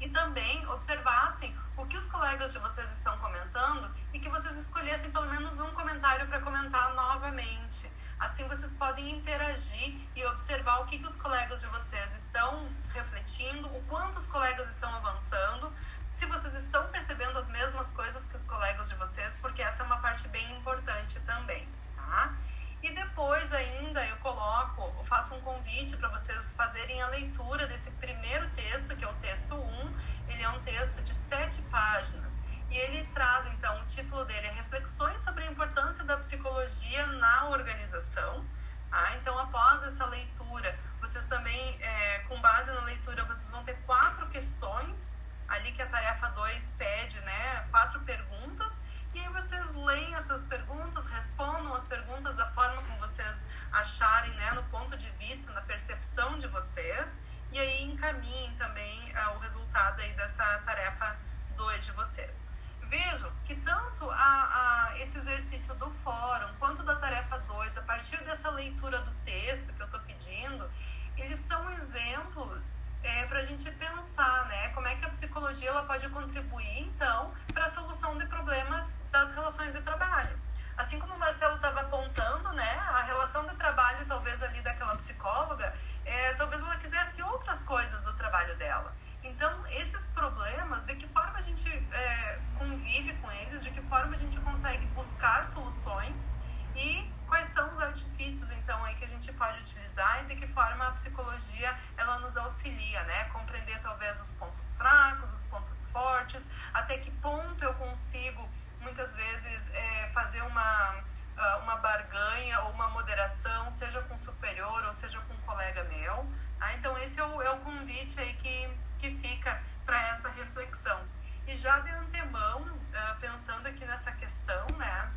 e 0.00 0.08
também 0.08 0.66
observassem 0.68 1.54
o 1.76 1.84
que 1.84 1.96
os 1.98 2.06
colegas 2.06 2.54
de 2.54 2.58
vocês 2.58 2.90
estão 2.92 3.18
comentando 3.18 3.94
e 4.14 4.18
que 4.18 4.30
vocês 4.30 4.56
escolhessem 4.56 5.10
pelo 5.10 5.26
menos 5.26 5.60
um 5.60 5.70
comentário 5.72 6.26
para 6.28 6.40
comentar 6.40 6.94
novamente. 6.94 7.90
Assim 8.18 8.48
vocês 8.48 8.72
podem 8.72 9.10
interagir 9.10 9.96
e 10.16 10.24
observar 10.26 10.80
o 10.80 10.86
que, 10.86 10.98
que 10.98 11.06
os 11.06 11.14
colegas 11.14 11.60
de 11.60 11.68
vocês 11.68 12.16
estão 12.16 12.68
refletindo, 12.92 13.68
o 13.68 13.82
quanto 13.84 14.18
os 14.18 14.26
colegas 14.26 14.68
estão 14.68 14.92
avançando, 14.94 15.72
se 16.08 16.26
vocês 16.26 16.54
estão 16.54 16.88
percebendo 16.88 17.38
as 17.38 17.48
mesmas 17.48 17.92
coisas 17.92 18.26
que 18.26 18.34
os 18.34 18.42
colegas 18.42 18.88
de 18.88 18.96
vocês, 18.96 19.36
porque 19.36 19.62
essa 19.62 19.82
é 19.82 19.86
uma 19.86 19.98
parte 19.98 20.26
bem 20.28 20.50
importante 20.56 21.20
também, 21.20 21.68
tá? 21.94 22.34
E 22.82 22.92
depois 22.92 23.52
ainda 23.52 24.04
eu 24.06 24.16
coloco, 24.18 24.82
eu 24.98 25.04
faço 25.04 25.34
um 25.34 25.40
convite 25.40 25.96
para 25.96 26.08
vocês 26.08 26.52
fazerem 26.52 27.02
a 27.02 27.08
leitura 27.08 27.66
desse 27.66 27.90
primeiro 27.92 28.48
texto, 28.50 28.96
que 28.96 29.04
é 29.04 29.08
o 29.08 29.14
texto 29.14 29.54
1. 29.54 29.94
Ele 30.28 30.42
é 30.42 30.48
um 30.48 30.60
texto 30.62 31.02
de 31.02 31.12
sete 31.12 31.60
páginas. 31.62 32.40
E 32.70 32.76
ele 32.76 33.04
traz, 33.14 33.46
então, 33.46 33.80
o 33.80 33.86
título 33.86 34.24
dele 34.26 34.46
é 34.46 34.50
Reflexões 34.50 35.22
sobre 35.22 35.42
a 35.44 35.50
importância 35.50 35.97
da 36.08 36.16
psicologia 36.16 37.06
na 37.06 37.50
organização. 37.50 38.42
Ah, 38.90 39.14
então, 39.16 39.38
após 39.38 39.82
essa 39.82 40.06
leitura, 40.06 40.76
vocês 41.02 41.26
também, 41.26 41.78
é, 41.82 42.20
com 42.20 42.40
base 42.40 42.70
na 42.72 42.80
leitura, 42.80 43.24
vocês 43.24 43.50
vão 43.50 43.62
ter 43.62 43.76
quatro 43.84 44.26
questões, 44.28 45.20
ali 45.46 45.70
que 45.70 45.82
a 45.82 45.86
tarefa 45.86 46.28
2 46.30 46.72
pede, 46.78 47.20
né? 47.20 47.66
Quatro 47.70 48.00
perguntas. 48.00 48.82
E 49.14 49.20
aí 49.20 49.28
vocês 49.28 49.74
leem 49.74 50.14
essas 50.14 50.44
perguntas, 50.44 51.04
respondam 51.06 51.74
as 51.74 51.84
perguntas 51.84 52.34
da 52.36 52.46
forma 52.52 52.82
como 52.82 52.98
vocês 52.98 53.44
acharem, 53.70 54.32
né? 54.32 54.52
No 54.52 54.64
ponto 54.64 54.96
de 54.96 55.10
vista, 55.10 55.52
na 55.52 55.60
percepção 55.60 56.38
de 56.38 56.46
vocês. 56.48 57.20
E 57.52 57.58
aí 57.58 57.84
encaminhem 57.84 58.54
também 58.56 59.12
ah, 59.14 59.32
o 59.32 59.38
resultado 59.40 60.00
aí 60.00 60.12
dessa 60.14 60.44
tarefa 60.64 61.16
2 61.54 61.84
de 61.84 61.92
vocês. 61.92 62.42
Vejam 62.88 63.30
que 63.44 63.54
tanto 63.56 64.10
a, 64.10 64.14
a, 64.16 64.98
esse 64.98 65.18
exercício 65.18 65.74
do 65.74 65.90
fórum 65.90 66.48
quanto 66.58 66.82
da 66.82 66.96
tarefa 66.96 67.38
2, 67.38 67.76
a 67.76 67.82
partir 67.82 68.16
dessa 68.24 68.48
leitura 68.48 68.98
do 68.98 69.10
texto 69.26 69.74
que 69.74 69.82
eu 69.82 69.84
estou 69.84 70.00
pedindo, 70.00 70.70
eles 71.14 71.38
são 71.38 71.70
exemplos 71.72 72.78
é, 73.02 73.26
para 73.26 73.40
a 73.40 73.42
gente 73.42 73.70
pensar 73.72 74.46
né, 74.46 74.68
como 74.70 74.86
é 74.86 74.94
que 74.94 75.04
a 75.04 75.10
psicologia 75.10 75.68
ela 75.68 75.84
pode 75.84 76.08
contribuir, 76.08 76.80
então, 76.80 77.34
para 77.52 77.66
a 77.66 77.68
solução 77.68 78.16
de 78.16 78.24
problemas 78.24 79.02
das 79.10 79.34
relações 79.34 79.74
de 79.74 79.82
trabalho. 79.82 80.38
Assim 80.74 80.98
como 80.98 81.12
o 81.12 81.18
Marcelo 81.18 81.56
estava 81.56 81.80
apontando, 81.80 82.52
né, 82.52 82.70
a 82.88 83.02
relação 83.02 83.46
de 83.46 83.54
trabalho, 83.56 84.06
talvez 84.06 84.42
ali 84.42 84.62
daquela 84.62 84.96
psicóloga, 84.96 85.74
é, 86.06 86.32
talvez 86.34 86.62
ela 86.62 86.76
quisesse 86.76 87.20
outras 87.20 87.62
coisas 87.62 88.00
do 88.00 88.14
trabalho 88.14 88.56
dela. 88.56 88.94
Então, 89.22 89.66
esses 89.68 90.06
problemas, 90.08 90.84
de 90.84 90.94
que 90.96 91.06
forma 91.08 91.38
a 91.38 91.40
gente 91.40 91.68
é, 91.68 92.38
convive 92.56 93.14
com 93.14 93.30
eles, 93.32 93.62
de 93.62 93.70
que 93.70 93.80
forma 93.82 94.14
a 94.14 94.16
gente 94.16 94.38
consegue 94.40 94.86
buscar 94.86 95.44
soluções 95.44 96.34
e 96.74 97.10
quais 97.26 97.48
são 97.48 97.70
os 97.70 97.80
artifícios, 97.80 98.50
então, 98.52 98.82
aí 98.84 98.94
que 98.94 99.04
a 99.04 99.08
gente 99.08 99.32
pode 99.32 99.58
utilizar 99.60 100.22
e 100.22 100.26
de 100.26 100.36
que 100.36 100.46
forma 100.46 100.86
a 100.86 100.92
psicologia, 100.92 101.76
ela 101.96 102.18
nos 102.20 102.36
auxilia, 102.36 103.02
né? 103.04 103.24
Compreender, 103.24 103.80
talvez, 103.80 104.20
os 104.20 104.32
pontos 104.32 104.74
fracos, 104.76 105.32
os 105.32 105.44
pontos 105.44 105.84
fortes, 105.86 106.46
até 106.72 106.96
que 106.98 107.10
ponto 107.10 107.62
eu 107.64 107.74
consigo, 107.74 108.48
muitas 108.80 109.14
vezes, 109.14 109.68
é, 109.74 110.10
fazer 110.12 110.42
uma 110.42 111.04
ah, 111.38 111.58
uma 111.62 111.76
barganha 111.76 112.60
ou 112.62 112.72
uma 112.72 112.88
moderação, 112.88 113.70
seja 113.70 114.02
com 114.02 114.18
superior 114.18 114.84
ou 114.84 114.92
seja 114.92 115.20
com 115.20 115.34
um 115.34 115.40
colega 115.42 115.84
meu. 115.84 116.26
Ah, 116.60 116.74
então, 116.74 116.98
esse 116.98 117.20
é 117.20 117.24
o, 117.24 117.40
é 117.40 117.50
o 117.50 117.58
convite 117.58 118.18
aí 118.18 118.34
que, 118.34 118.68
que 118.98 119.10
fica 119.10 119.62
para 119.86 120.00
essa 120.08 120.28
reflexão. 120.28 121.00
E 121.46 121.56
já 121.56 121.78
de 121.80 121.90
antemão, 121.90 122.62
uh, 122.62 123.20
pensando 123.20 123.66
aqui 123.66 123.84
nessa 123.84 124.12
questão, 124.12 124.66
né, 124.76 125.10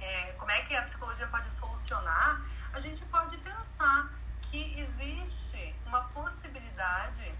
é, 0.00 0.32
como 0.38 0.50
é 0.50 0.62
que 0.62 0.74
a 0.74 0.82
psicologia 0.82 1.26
pode 1.26 1.50
solucionar, 1.50 2.40
a 2.72 2.80
gente 2.80 3.04
pode 3.06 3.36
pensar 3.38 4.10
que 4.42 4.80
existe 4.80 5.74
uma 5.84 6.04
possibilidade, 6.04 7.32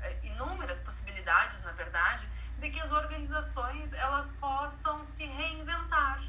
é, 0.00 0.16
inúmeras 0.22 0.80
possibilidades, 0.80 1.60
na 1.60 1.72
verdade, 1.72 2.26
de 2.58 2.70
que 2.70 2.80
as 2.80 2.90
organizações 2.90 3.92
elas 3.92 4.30
possam 4.40 5.04
se 5.04 5.26
reinventar. 5.26 6.20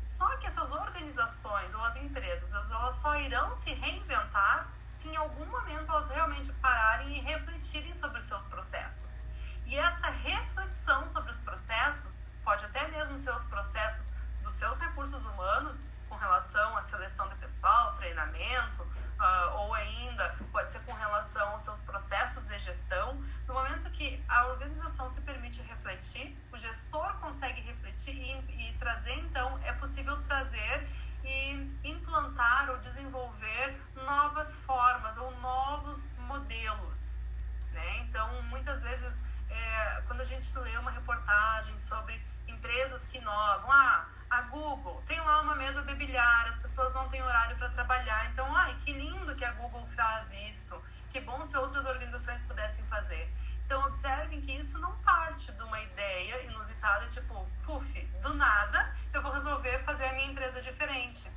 Só 0.00 0.36
que 0.36 0.46
essas 0.46 0.70
organizações 0.70 1.74
ou 1.74 1.84
as 1.84 1.96
empresas, 1.96 2.54
elas 2.70 2.94
só 2.94 3.18
irão 3.18 3.54
se 3.54 3.72
reinventar 3.74 4.69
se 5.00 5.08
em 5.08 5.16
algum 5.16 5.46
momento 5.46 5.90
elas 5.90 6.10
realmente 6.10 6.52
pararem 6.54 7.16
e 7.16 7.20
refletirem 7.20 7.94
sobre 7.94 8.18
os 8.18 8.24
seus 8.24 8.44
processos. 8.44 9.22
E 9.64 9.74
essa 9.74 10.10
reflexão 10.10 11.08
sobre 11.08 11.30
os 11.30 11.40
processos, 11.40 12.18
pode 12.44 12.66
até 12.66 12.86
mesmo 12.88 13.16
ser 13.16 13.34
os 13.34 13.44
processos 13.44 14.12
dos 14.42 14.52
seus 14.52 14.78
recursos 14.78 15.24
humanos, 15.24 15.82
com 16.06 16.16
relação 16.16 16.76
à 16.76 16.82
seleção 16.82 17.26
de 17.30 17.34
pessoal, 17.36 17.94
treinamento, 17.94 18.82
uh, 18.82 19.60
ou 19.60 19.72
ainda 19.72 20.36
pode 20.52 20.70
ser 20.70 20.80
com 20.80 20.92
relação 20.92 21.48
aos 21.48 21.62
seus 21.62 21.80
processos 21.80 22.44
de 22.44 22.58
gestão. 22.58 23.14
No 23.48 23.54
momento 23.54 23.90
que 23.92 24.22
a 24.28 24.48
organização 24.48 25.08
se 25.08 25.22
permite 25.22 25.62
refletir, 25.62 26.36
o 26.52 26.58
gestor 26.58 27.14
consegue 27.20 27.62
refletir 27.62 28.14
e, 28.14 28.68
e 28.68 28.76
trazer, 28.78 29.16
então, 29.18 29.58
é 29.64 29.72
possível 29.72 30.20
trazer 30.24 30.86
e 31.24 31.70
implantar 31.84 32.70
ou 32.70 32.78
desenvolver 32.78 33.80
novas 33.94 34.56
formas 34.56 35.16
ou 35.16 35.30
novos 35.40 36.12
modelos. 36.18 37.26
Né? 37.72 37.98
Então, 37.98 38.42
muitas 38.44 38.80
vezes, 38.80 39.22
é, 39.48 40.02
quando 40.06 40.20
a 40.20 40.24
gente 40.24 40.56
lê 40.58 40.76
uma 40.78 40.90
reportagem 40.90 41.76
sobre 41.78 42.20
empresas 42.48 43.04
que 43.06 43.18
inovam, 43.18 43.70
ah, 43.70 44.06
a 44.28 44.42
Google 44.42 45.02
tem 45.06 45.20
lá 45.20 45.40
uma 45.40 45.54
mesa 45.54 45.82
de 45.82 45.94
bilhar, 45.94 46.46
as 46.46 46.58
pessoas 46.58 46.92
não 46.94 47.08
têm 47.08 47.22
horário 47.22 47.56
para 47.56 47.68
trabalhar, 47.70 48.26
então, 48.30 48.54
ai, 48.54 48.76
que 48.84 48.92
lindo 48.92 49.34
que 49.34 49.44
a 49.44 49.52
Google 49.52 49.86
faz 49.88 50.32
isso, 50.32 50.80
que 51.10 51.20
bom 51.20 51.44
se 51.44 51.56
outras 51.56 51.84
organizações 51.84 52.40
pudessem 52.42 52.84
fazer. 52.86 53.32
Então, 53.70 53.86
observem 53.86 54.40
que 54.40 54.50
isso 54.50 54.80
não 54.80 54.96
parte 54.96 55.52
de 55.52 55.62
uma 55.62 55.80
ideia 55.80 56.42
inusitada, 56.42 57.06
tipo, 57.06 57.48
puf, 57.64 58.02
do 58.20 58.34
nada 58.34 58.92
eu 59.14 59.22
vou 59.22 59.30
resolver 59.30 59.78
fazer 59.84 60.06
a 60.06 60.12
minha 60.12 60.26
empresa 60.26 60.60
diferente. 60.60 61.30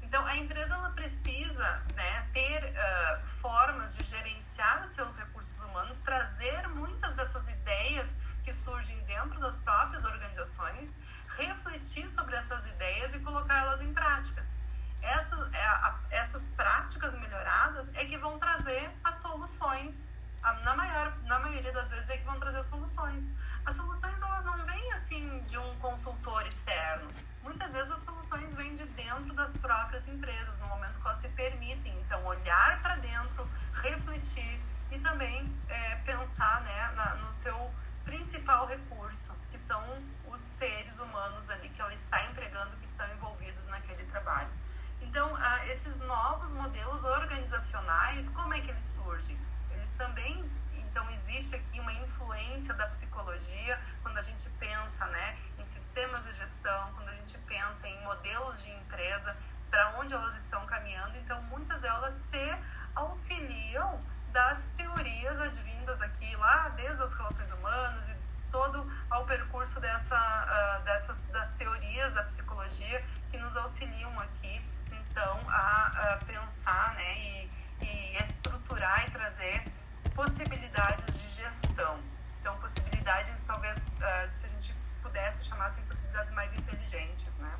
Então, 0.00 0.24
a 0.24 0.36
empresa 0.36 0.76
ela 0.76 0.90
precisa 0.90 1.82
né, 1.96 2.28
ter 2.32 2.62
uh, 2.62 3.26
formas 3.26 3.96
de 3.96 4.04
gerenciar 4.04 4.84
os 4.84 4.90
seus 4.90 5.16
recursos 5.16 5.60
humanos, 5.64 5.96
trazer 5.96 6.68
muitas 6.68 7.12
dessas 7.14 7.48
ideias 7.48 8.14
que 8.44 8.54
surgem 8.54 9.02
dentro 9.02 9.40
das 9.40 9.56
próprias 9.56 10.04
organizações, 10.04 10.96
refletir 11.36 12.08
sobre 12.08 12.36
essas 12.36 12.68
ideias 12.68 13.14
e 13.14 13.18
colocá-las 13.18 13.80
em 13.80 13.92
práticas. 13.92 14.54
Essas, 15.02 15.40
é, 15.52 15.94
essas 16.10 16.46
práticas 16.48 17.14
melhoradas 17.14 17.90
é 17.94 18.04
que 18.04 18.16
vão 18.16 18.38
trazer 18.38 18.90
as 19.02 19.16
soluções 19.16 19.79
das 21.80 21.90
vezes 21.90 22.10
é 22.10 22.16
que 22.18 22.24
vão 22.24 22.38
trazer 22.38 22.62
soluções. 22.62 23.30
As 23.64 23.74
soluções 23.74 24.20
elas 24.20 24.44
não 24.44 24.64
vêm 24.66 24.92
assim 24.92 25.40
de 25.46 25.56
um 25.56 25.78
consultor 25.78 26.46
externo. 26.46 27.10
Muitas 27.42 27.72
vezes 27.72 27.90
as 27.90 28.00
soluções 28.00 28.54
vêm 28.54 28.74
de 28.74 28.84
dentro 28.84 29.32
das 29.32 29.56
próprias 29.56 30.06
empresas, 30.06 30.58
no 30.58 30.66
momento 30.66 31.00
que 31.00 31.06
elas 31.06 31.16
se 31.16 31.28
permitem. 31.28 31.98
Então, 32.00 32.22
olhar 32.26 32.82
para 32.82 32.96
dentro, 32.96 33.48
refletir 33.72 34.60
e 34.90 34.98
também 34.98 35.50
é, 35.68 35.94
pensar 36.04 36.60
né, 36.60 36.92
na, 36.96 37.14
no 37.14 37.32
seu 37.32 37.72
principal 38.04 38.66
recurso, 38.66 39.32
que 39.50 39.58
são 39.58 39.82
os 40.30 40.40
seres 40.40 40.98
humanos 40.98 41.48
ali 41.48 41.70
que 41.70 41.80
ela 41.80 41.94
está 41.94 42.22
empregando, 42.24 42.76
que 42.76 42.84
estão 42.84 43.10
envolvidos 43.14 43.66
naquele 43.68 44.04
trabalho. 44.04 44.50
Então, 45.00 45.32
esses 45.66 45.96
novos 45.98 46.52
modelos 46.52 47.04
organizacionais, 47.04 48.28
como 48.28 48.52
é 48.52 48.60
que 48.60 48.70
eles 48.70 48.84
surgem? 48.84 49.38
eles 49.80 49.94
também 49.94 50.44
então 50.90 51.08
existe 51.10 51.54
aqui 51.54 51.78
uma 51.78 51.92
influência 51.92 52.74
da 52.74 52.86
psicologia 52.86 53.80
quando 54.02 54.18
a 54.18 54.20
gente 54.20 54.48
pensa, 54.50 55.06
né, 55.06 55.38
em 55.58 55.64
sistemas 55.64 56.24
de 56.24 56.32
gestão, 56.32 56.92
quando 56.94 57.08
a 57.08 57.14
gente 57.14 57.38
pensa 57.38 57.86
em 57.86 58.02
modelos 58.02 58.62
de 58.62 58.70
empresa, 58.72 59.36
para 59.70 59.96
onde 59.98 60.12
elas 60.12 60.34
estão 60.34 60.66
caminhando. 60.66 61.16
Então 61.18 61.40
muitas 61.44 61.78
delas 61.80 62.14
se 62.14 62.58
auxiliam 62.94 64.00
das 64.32 64.68
teorias 64.76 65.40
advindas 65.40 66.02
aqui 66.02 66.34
lá 66.36 66.68
desde 66.70 67.02
as 67.02 67.12
relações 67.12 67.50
humanas 67.52 68.08
e 68.08 68.16
todo 68.50 68.84
ao 69.08 69.24
percurso 69.26 69.78
dessa 69.80 70.16
uh, 70.16 70.84
dessas 70.84 71.26
das 71.26 71.52
teorias 71.52 72.12
da 72.12 72.24
psicologia 72.24 73.04
que 73.30 73.38
nos 73.38 73.56
auxiliam 73.56 74.18
aqui 74.20 74.60
então 74.90 75.40
a, 75.48 76.14
a 76.14 76.16
pensar, 76.24 76.94
né, 76.94 77.18
e 77.18 77.50
e 77.82 78.16
estruturar 78.22 79.06
e 79.06 79.10
trazer 79.10 79.64
possibilidades 80.14 81.22
de 81.22 81.28
gestão. 81.28 81.98
Então, 82.40 82.58
possibilidades, 82.58 83.40
talvez, 83.46 83.78
uh, 83.78 84.28
se 84.28 84.46
a 84.46 84.48
gente 84.48 84.74
pudesse 85.02 85.44
chamar 85.44 85.66
assim, 85.66 85.82
possibilidades 85.82 86.32
mais 86.32 86.52
inteligentes, 86.54 87.36
né? 87.36 87.52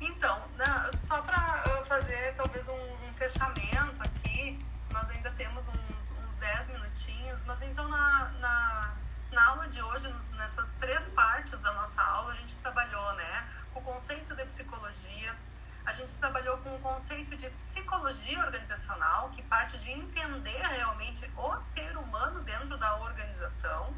Então, 0.00 0.48
na, 0.56 0.90
só 0.96 1.20
para 1.20 1.84
fazer 1.84 2.34
talvez 2.36 2.68
um, 2.68 2.74
um, 2.74 3.12
fechamento 3.14 4.02
aqui, 4.02 4.58
nós 4.92 5.10
ainda 5.10 5.30
temos 5.32 5.68
uns, 5.68 6.10
uns 6.12 6.34
10 6.36 6.68
minutinhos, 6.68 7.42
mas 7.44 7.60
então 7.60 7.86
na, 7.88 8.30
na, 8.40 8.94
na 9.30 9.46
aula 9.48 9.68
de 9.68 9.82
hoje, 9.82 10.08
nos, 10.08 10.30
nessas 10.30 10.72
três 10.72 11.10
partes 11.10 11.58
da 11.58 11.72
nossa 11.72 12.00
aula, 12.02 12.32
a 12.32 12.34
gente 12.34 12.56
trabalhou 12.56 13.00
psicologia. 14.50 15.34
A 15.84 15.92
gente 15.92 16.14
trabalhou 16.14 16.58
com 16.58 16.74
o 16.74 16.78
conceito 16.80 17.34
de 17.36 17.48
psicologia 17.50 18.38
organizacional, 18.40 19.30
que 19.30 19.42
parte 19.42 19.78
de 19.78 19.90
entender 19.90 20.60
realmente 20.66 21.30
o 21.36 21.58
ser 21.58 21.96
humano 21.96 22.42
dentro 22.42 22.76
da 22.76 22.96
organização. 22.96 23.94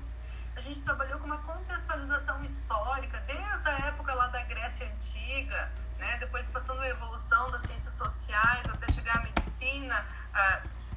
A 0.54 0.60
gente 0.60 0.80
trabalhou 0.82 1.18
com 1.18 1.26
uma 1.26 1.38
contextualização 1.38 2.42
histórica, 2.44 3.18
desde 3.26 3.68
a 3.68 3.86
época 3.86 4.14
lá 4.14 4.28
da 4.28 4.42
Grécia 4.42 4.86
Antiga, 4.86 5.72
né? 5.98 6.18
depois 6.18 6.46
passando 6.48 6.80
a 6.80 6.88
evolução 6.88 7.50
das 7.50 7.62
ciências 7.62 7.94
sociais 7.94 8.68
até 8.68 8.90
chegar 8.92 9.18
à 9.18 9.22
medicina, 9.22 10.06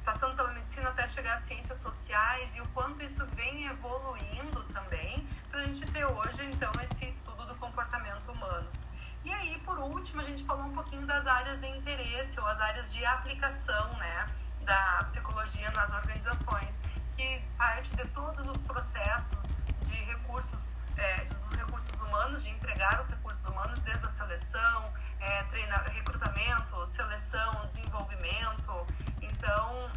passando 0.04 0.36
pela 0.36 0.52
medicina 0.52 0.90
até 0.90 1.06
chegar 1.08 1.34
às 1.34 1.40
ciências 1.40 1.78
sociais 1.78 2.54
e 2.54 2.60
o 2.60 2.68
quanto 2.68 3.02
isso 3.02 3.26
vem 3.34 3.66
evoluindo 3.66 4.62
também 4.72 5.26
para 5.50 5.60
a 5.60 5.64
gente 5.64 5.84
ter 5.90 6.04
hoje 6.04 6.44
então 6.44 6.70
esse 6.82 7.06
estudo 7.06 7.44
do 7.46 7.56
comportamento 7.56 8.30
humano. 8.30 8.85
E 9.26 9.32
aí, 9.32 9.58
por 9.64 9.76
último, 9.80 10.20
a 10.20 10.22
gente 10.22 10.44
falou 10.44 10.66
um 10.66 10.72
pouquinho 10.72 11.04
das 11.04 11.26
áreas 11.26 11.58
de 11.58 11.66
interesse 11.66 12.38
ou 12.38 12.46
as 12.46 12.60
áreas 12.60 12.92
de 12.92 13.04
aplicação, 13.04 13.92
né, 13.94 14.28
da 14.60 15.02
psicologia 15.04 15.68
nas 15.72 15.92
organizações, 15.92 16.78
que 17.10 17.40
parte 17.58 17.90
de 17.96 18.06
todos 18.10 18.48
os 18.48 18.62
processos 18.62 19.50
de 19.82 19.96
recursos, 20.04 20.74
é, 20.96 21.24
dos 21.24 21.52
recursos 21.54 22.00
humanos, 22.02 22.44
de 22.44 22.50
empregar 22.50 23.00
os 23.00 23.10
recursos 23.10 23.44
humanos 23.46 23.80
desde 23.80 24.06
a 24.06 24.08
seleção, 24.08 24.94
é, 25.18 25.42
recrutamento, 25.88 26.86
seleção, 26.86 27.66
desenvolvimento. 27.66 28.86
Então, 29.20 29.90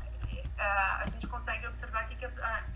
é, 0.57 0.63
a 0.63 1.05
gente 1.05 1.27
consegue 1.27 1.67
observar 1.67 1.99
aqui 1.99 2.15
que 2.15 2.25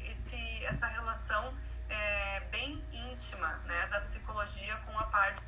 esse, 0.08 0.64
essa 0.66 0.86
relação 0.86 1.52
é 1.90 2.42
bem 2.52 2.86
íntima 2.92 3.48
né, 3.66 3.88
da 3.88 4.02
psicologia 4.02 4.76
com 4.86 5.00
a 5.00 5.06
parte 5.06 5.42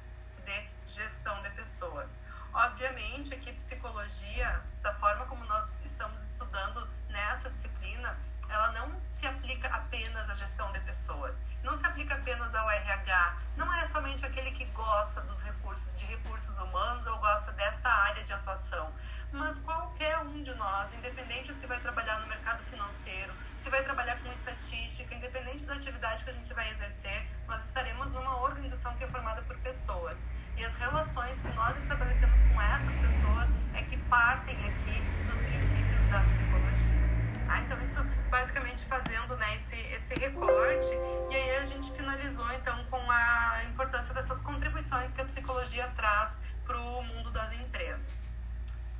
de 0.45 0.69
gestão 0.85 1.41
de 1.41 1.49
pessoas. 1.51 2.19
Obviamente 2.53 3.35
que 3.37 3.51
psicologia, 3.51 4.61
da 4.81 4.93
forma 4.93 5.25
como 5.25 5.43
nós 5.45 5.83
estamos 5.83 6.23
estudando 6.23 6.87
nessa 7.09 7.49
disciplina, 7.49 8.17
ela 8.49 8.71
não 8.71 9.01
se 9.05 9.25
aplica 9.25 9.67
apenas 9.67 10.29
à 10.29 10.33
gestão 10.33 10.71
de 10.71 10.79
pessoas, 10.81 11.43
não 11.63 11.75
se 11.75 11.85
aplica 11.85 12.13
apenas 12.13 12.53
ao 12.53 12.69
RH, 12.69 13.37
não 13.57 13.73
é 13.73 13.85
somente 13.85 14.25
aquele 14.25 14.51
que 14.51 14.65
gosta 14.65 15.21
dos 15.21 15.41
recursos 15.41 15.93
de 15.95 16.05
recursos 16.05 16.57
humanos 16.59 17.07
ou 17.07 17.17
gosta 17.17 17.51
desta 17.53 17.89
área 17.89 18.23
de 18.23 18.33
atuação, 18.33 18.93
mas 19.31 19.57
qualquer 19.59 20.17
um 20.19 20.43
de 20.43 20.53
nós, 20.55 20.93
independente 20.93 21.53
se 21.53 21.65
vai 21.65 21.79
trabalhar 21.79 22.19
no 22.19 22.27
mercado 22.27 22.63
financeiro, 22.95 23.33
se 23.57 23.69
vai 23.69 23.83
trabalhar 23.83 24.17
com 24.21 24.31
estatística, 24.31 25.13
independente 25.13 25.65
da 25.65 25.73
atividade 25.73 26.23
que 26.23 26.29
a 26.29 26.33
gente 26.33 26.53
vai 26.53 26.71
exercer, 26.71 27.27
nós 27.47 27.65
estaremos 27.65 28.09
numa 28.11 28.41
organização 28.41 28.95
que 28.95 29.03
é 29.03 29.07
formada 29.07 29.41
por 29.41 29.57
pessoas. 29.59 30.29
E 30.57 30.63
as 30.63 30.75
relações 30.75 31.41
que 31.41 31.51
nós 31.53 31.75
estabelecemos 31.77 32.41
com 32.41 32.61
essas 32.61 32.97
pessoas 32.97 33.53
é 33.73 33.81
que 33.83 33.97
partem 34.09 34.57
aqui 34.69 35.01
dos 35.27 35.37
princípios 35.39 36.03
da 36.03 36.21
psicologia. 36.21 37.05
Ah, 37.47 37.61
então 37.61 37.79
isso 37.81 38.03
basicamente 38.29 38.85
fazendo 38.85 39.35
né, 39.37 39.55
esse, 39.55 39.75
esse 39.75 40.15
recorte 40.15 40.89
e 41.29 41.35
aí 41.35 41.57
a 41.57 41.63
gente 41.63 41.91
finalizou 41.91 42.51
então 42.53 42.83
com 42.85 42.99
a 43.11 43.61
importância 43.65 44.15
dessas 44.15 44.41
contribuições 44.41 45.11
que 45.11 45.21
a 45.21 45.25
psicologia 45.25 45.87
traz 45.95 46.39
para 46.65 46.77
o 46.77 47.03
mundo 47.03 47.29
das 47.29 47.51
empresas. 47.53 48.34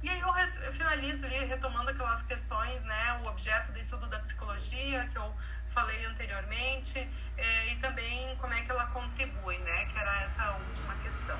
E 0.06 0.10
aí 0.10 0.20
eu, 0.20 0.30
eu 0.64 0.72
finalizo 0.72 1.26
ali 1.26 1.46
retomando 1.46 1.90
aquelas 1.90 2.22
questões, 2.22 2.84
né, 2.84 3.22
o 3.24 3.28
objeto 3.28 3.72
do 3.72 3.80
estudo 3.80 4.06
da 4.06 4.20
psicologia 4.20 5.08
que 5.08 5.18
eu 5.18 5.36
falei 5.70 6.06
anteriormente 6.06 7.00
eh, 7.36 7.72
e 7.72 7.76
também 7.78 8.36
como 8.36 8.54
é 8.54 8.62
que 8.62 8.70
ela 8.70 8.86
contribui, 8.92 9.58
né, 9.58 9.86
que 9.86 9.98
era 9.98 10.22
essa 10.22 10.52
última 10.68 10.94
questão. 10.98 11.40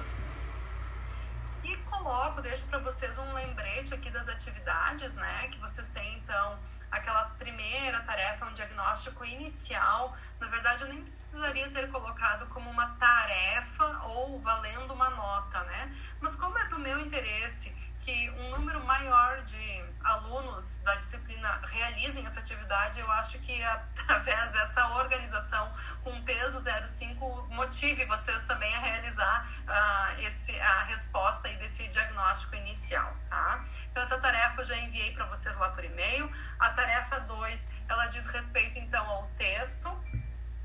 E 1.64 1.78
coloco, 1.78 2.42
deixo 2.42 2.66
para 2.66 2.80
vocês 2.80 3.16
um 3.20 3.34
lembrete 3.34 3.94
aqui 3.94 4.10
das 4.10 4.28
atividades, 4.28 5.14
né, 5.14 5.48
que 5.50 5.60
vocês 5.60 5.90
têm 5.90 6.16
então 6.18 6.58
aquela 6.90 7.26
primeira 7.38 8.00
tarefa, 8.00 8.48
um 8.48 8.54
diagnóstico 8.54 9.24
inicial. 9.26 10.18
Na 10.40 10.48
verdade, 10.48 10.82
eu 10.82 10.88
nem 10.88 11.04
precisaria 11.04 11.70
ter 11.70 11.92
colocado 11.92 12.48
como 12.48 12.68
uma 12.72 12.96
tarefa 12.96 13.86
ou 14.06 14.40
valendo 14.40 14.92
uma 14.92 15.10
nota, 15.10 15.62
né? 15.64 15.96
Mas 16.22 16.36
como 16.36 16.58
é 16.58 16.66
do 16.66 16.80
meu 16.80 17.00
interesse 17.00 17.76
que 18.00 18.30
um 18.30 18.50
número 18.52 18.84
maior 18.86 19.42
de 19.42 19.84
alunos 20.04 20.78
da 20.84 20.96
disciplina 20.96 21.60
realizem 21.64 22.26
essa 22.26 22.40
atividade, 22.40 23.00
eu 23.00 23.12
acho 23.12 23.40
que 23.40 23.62
através 23.66 24.52
dessa 24.52 24.88
organização 24.90 25.74
com 26.04 26.22
peso 26.24 26.60
05 26.60 27.48
motive 27.50 28.06
vocês 28.06 28.44
também 28.44 28.74
a 28.76 28.80
realizar 28.80 29.48
uh, 29.62 30.22
esse, 30.22 30.58
a 30.60 30.84
resposta 30.84 31.48
aí 31.48 31.58
desse 31.58 31.88
diagnóstico 31.88 32.56
inicial, 32.56 33.16
tá? 33.30 33.66
Então 33.90 34.04
essa 34.04 34.20
tarefa 34.20 34.62
eu 34.62 34.66
já 34.66 34.78
enviei 34.78 35.12
para 35.14 35.26
vocês 35.26 35.56
lá 35.56 35.70
por 35.70 35.84
e-mail. 35.84 36.32
A 36.60 36.70
tarefa 36.70 37.20
2, 37.22 37.68
ela 37.90 38.08
diz 38.08 38.28
respeito 38.28 38.78
então 38.78 39.06
ao 39.10 39.28
texto. 39.38 39.90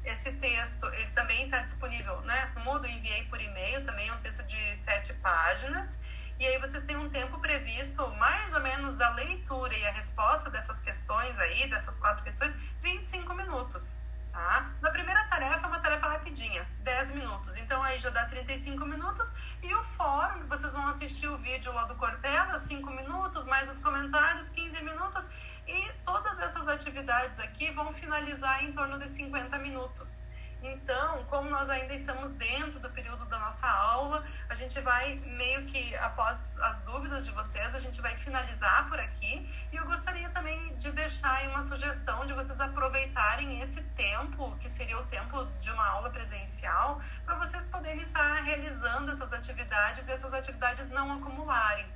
Esse 0.05 0.33
texto, 0.33 0.87
ele 0.95 1.11
também 1.11 1.45
está 1.45 1.61
disponível, 1.61 2.21
né? 2.23 2.51
No 2.55 2.65
Moodle 2.65 2.91
enviei 2.91 3.25
por 3.27 3.41
e-mail, 3.41 3.85
também 3.85 4.09
é 4.09 4.13
um 4.13 4.21
texto 4.21 4.43
de 4.45 4.75
sete 4.75 5.13
páginas. 5.15 5.99
E 6.41 6.47
aí 6.47 6.59
vocês 6.59 6.83
têm 6.85 6.97
um 6.97 7.11
tempo 7.11 7.39
previsto, 7.39 8.09
mais 8.17 8.55
ou 8.55 8.61
menos, 8.61 8.95
da 8.95 9.11
leitura 9.11 9.77
e 9.77 9.87
a 9.87 9.93
resposta 9.93 10.49
dessas 10.49 10.81
questões 10.81 11.39
aí, 11.39 11.69
dessas 11.69 11.99
quatro 11.99 12.25
questões, 12.25 12.55
25 12.81 13.35
minutos. 13.35 14.01
Tá? 14.33 14.71
Na 14.81 14.91
primeira 14.91 15.23
tarefa, 15.25 15.67
é 15.67 15.69
uma 15.69 15.81
tarefa 15.81 16.09
rapidinha, 16.09 16.67
10 16.79 17.11
minutos. 17.11 17.59
Então 17.59 17.83
aí 17.83 17.99
já 17.99 18.09
dá 18.09 18.25
35 18.25 18.87
minutos. 18.87 19.31
E 19.63 19.75
o 19.75 19.85
fórum, 19.85 20.47
vocês 20.47 20.73
vão 20.73 20.89
assistir 20.89 21.29
o 21.29 21.37
vídeo 21.37 21.75
lá 21.75 21.85
do 21.85 21.95
Cortella, 21.97 22.57
5 22.57 22.91
minutos, 22.91 23.45
mais 23.45 23.69
os 23.69 23.77
comentários, 23.77 24.49
15 24.49 24.83
minutos. 24.83 25.29
E 25.69 25.93
todas 26.07 26.39
essas 26.39 26.69
atividades 26.69 27.39
aqui 27.39 27.71
vão 27.73 27.93
finalizar 27.93 28.65
em 28.65 28.73
torno 28.73 28.99
de 28.99 29.09
50 29.11 29.59
minutos. 29.59 30.27
Então, 30.63 31.25
como 31.25 31.49
nós 31.49 31.71
ainda 31.71 31.95
estamos 31.95 32.33
dentro 32.33 32.79
do 32.79 32.91
período 32.91 33.25
da 33.25 33.39
nossa 33.39 33.67
aula, 33.67 34.25
a 34.49 34.55
gente 34.55 34.79
vai 34.81 35.15
meio 35.15 35.65
que 35.65 35.95
após 35.97 36.59
as 36.61 36.81
dúvidas 36.81 37.25
de 37.25 37.33
vocês, 37.33 37.75
a 37.75 37.79
gente 37.79 38.01
vai 38.03 38.15
finalizar 38.17 38.87
por 38.89 39.01
aqui. 39.01 39.49
E 39.73 39.77
eu 39.77 39.87
gostaria 39.87 40.29
também 40.31 40.75
de 40.77 40.93
deixar 40.93 41.37
aí 41.37 41.49
uma 41.49 41.63
sugestão 41.63 42.27
de 42.27 42.35
vocês 42.35 42.61
aproveitarem 42.61 43.61
esse 43.63 43.81
tempo, 43.97 44.55
que 44.61 44.69
seria 44.69 44.99
o 44.99 45.07
tempo 45.07 45.47
de 45.59 45.71
uma 45.71 45.87
aula 45.87 46.11
presencial, 46.11 47.01
para 47.25 47.37
vocês 47.37 47.65
poderem 47.65 48.03
estar 48.03 48.43
realizando 48.43 49.11
essas 49.11 49.33
atividades 49.33 50.09
e 50.09 50.13
essas 50.13 50.35
atividades 50.35 50.89
não 50.89 51.13
acumularem. 51.13 51.87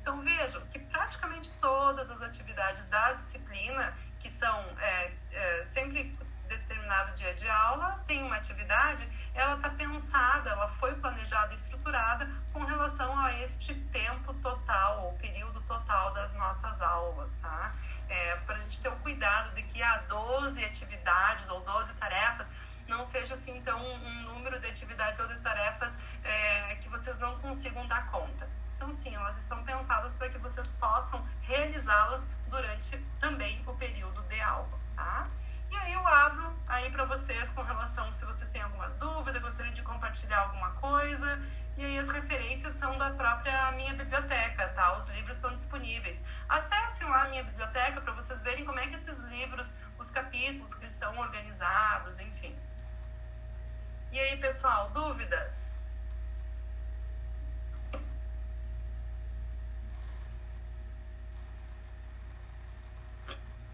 Então 0.00 0.20
vejam 0.20 0.60
que 0.66 0.78
praticamente 0.78 1.50
todas 1.60 2.10
as 2.10 2.20
atividades 2.22 2.84
da 2.86 3.12
disciplina, 3.12 3.96
que 4.18 4.30
são 4.30 4.58
é, 4.78 5.12
é, 5.30 5.64
sempre 5.64 6.16
determinado 6.58 7.12
dia 7.12 7.34
de 7.34 7.48
aula, 7.48 8.02
tem 8.06 8.22
uma 8.22 8.36
atividade, 8.36 9.08
ela 9.34 9.54
está 9.56 9.70
pensada, 9.70 10.50
ela 10.50 10.68
foi 10.68 10.94
planejada 10.94 11.52
e 11.52 11.56
estruturada 11.56 12.28
com 12.52 12.64
relação 12.64 13.18
a 13.18 13.32
este 13.40 13.74
tempo 13.74 14.34
total, 14.34 15.04
ou 15.04 15.12
período 15.14 15.60
total 15.62 16.12
das 16.12 16.32
nossas 16.34 16.80
aulas, 16.80 17.36
tá? 17.36 17.74
É, 18.08 18.36
Para 18.36 18.56
a 18.56 18.60
gente 18.60 18.80
ter 18.80 18.88
o 18.88 18.96
cuidado 18.96 19.54
de 19.54 19.62
que 19.62 19.82
há 19.82 19.98
12 20.08 20.64
atividades 20.64 21.48
ou 21.48 21.60
12 21.60 21.92
tarefas 21.94 22.52
não 22.88 23.04
seja 23.04 23.34
assim 23.34 23.56
então 23.56 23.78
um 23.80 24.22
número 24.22 24.58
de 24.58 24.66
atividades 24.66 25.20
ou 25.20 25.26
de 25.28 25.38
tarefas 25.40 25.96
é, 26.22 26.74
que 26.76 26.88
vocês 26.88 27.16
não 27.18 27.38
consigam 27.38 27.86
dar 27.86 28.10
conta. 28.10 28.48
Então, 28.76 28.90
sim, 28.90 29.14
elas 29.14 29.38
estão 29.38 29.62
pensadas 29.62 30.16
para 30.16 30.28
que 30.28 30.38
vocês 30.38 30.72
possam 30.72 31.24
realizá-las 31.42 32.28
durante 32.48 32.98
também 33.18 33.62
o 33.66 33.74
período 33.74 34.20
de 34.22 34.40
aula, 34.40 34.78
tá? 34.96 35.28
E 35.72 35.76
aí 35.76 35.92
eu 35.94 36.06
abro 36.06 36.54
aí 36.68 36.90
para 36.90 37.06
vocês 37.06 37.48
com 37.50 37.62
relação 37.62 38.12
se 38.12 38.26
vocês 38.26 38.50
têm 38.50 38.60
alguma 38.60 38.90
dúvida, 38.90 39.38
gostariam 39.38 39.72
de 39.72 39.82
compartilhar 39.82 40.40
alguma 40.42 40.70
coisa. 40.72 41.40
E 41.78 41.84
aí 41.84 41.98
as 41.98 42.10
referências 42.10 42.74
são 42.74 42.98
da 42.98 43.10
própria 43.10 43.72
minha 43.72 43.94
biblioteca, 43.94 44.68
tá? 44.68 44.94
Os 44.98 45.08
livros 45.08 45.36
estão 45.36 45.50
disponíveis. 45.54 46.22
Acessem 46.46 47.08
lá 47.08 47.22
a 47.22 47.28
minha 47.28 47.42
biblioteca 47.42 48.02
para 48.02 48.12
vocês 48.12 48.42
verem 48.42 48.66
como 48.66 48.78
é 48.78 48.86
que 48.86 48.94
esses 48.94 49.20
livros, 49.22 49.74
os 49.98 50.10
capítulos 50.10 50.74
que 50.74 50.84
estão 50.84 51.16
organizados, 51.18 52.20
enfim. 52.20 52.54
E 54.12 54.20
aí, 54.20 54.36
pessoal, 54.36 54.90
dúvidas? 54.90 55.88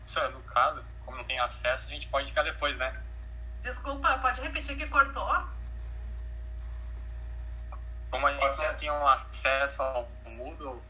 Isso 0.07 0.19
é 0.21 0.29
no 0.31 0.41
caso, 0.45 0.85
não 1.07 1.25
tem 1.39 1.45
acesso, 1.45 1.87
a 1.87 1.91
gente 1.91 2.09
pode 2.09 2.29
ficar 2.29 2.43
depois, 2.43 2.77
né? 2.77 3.01
Desculpa, 3.63 4.19
pode 4.19 4.41
repetir 4.41 4.77
que 4.77 4.87
cortou? 4.89 5.49
Como 8.11 8.27
a 8.27 8.33
gente 8.33 8.63
não 8.63 8.79
tem 8.79 8.91
um 8.91 9.07
acesso 9.07 9.81
ao 9.81 10.09
Moodle. 10.27 10.83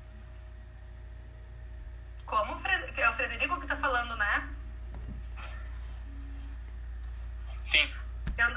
Como? 2.24 2.60
É 2.66 3.08
o 3.08 3.12
Frederico 3.12 3.60
que 3.60 3.66
tá 3.66 3.76
falando, 3.76 4.16
né? 4.16 4.48
Sim. 7.64 7.92
Eu, 8.38 8.56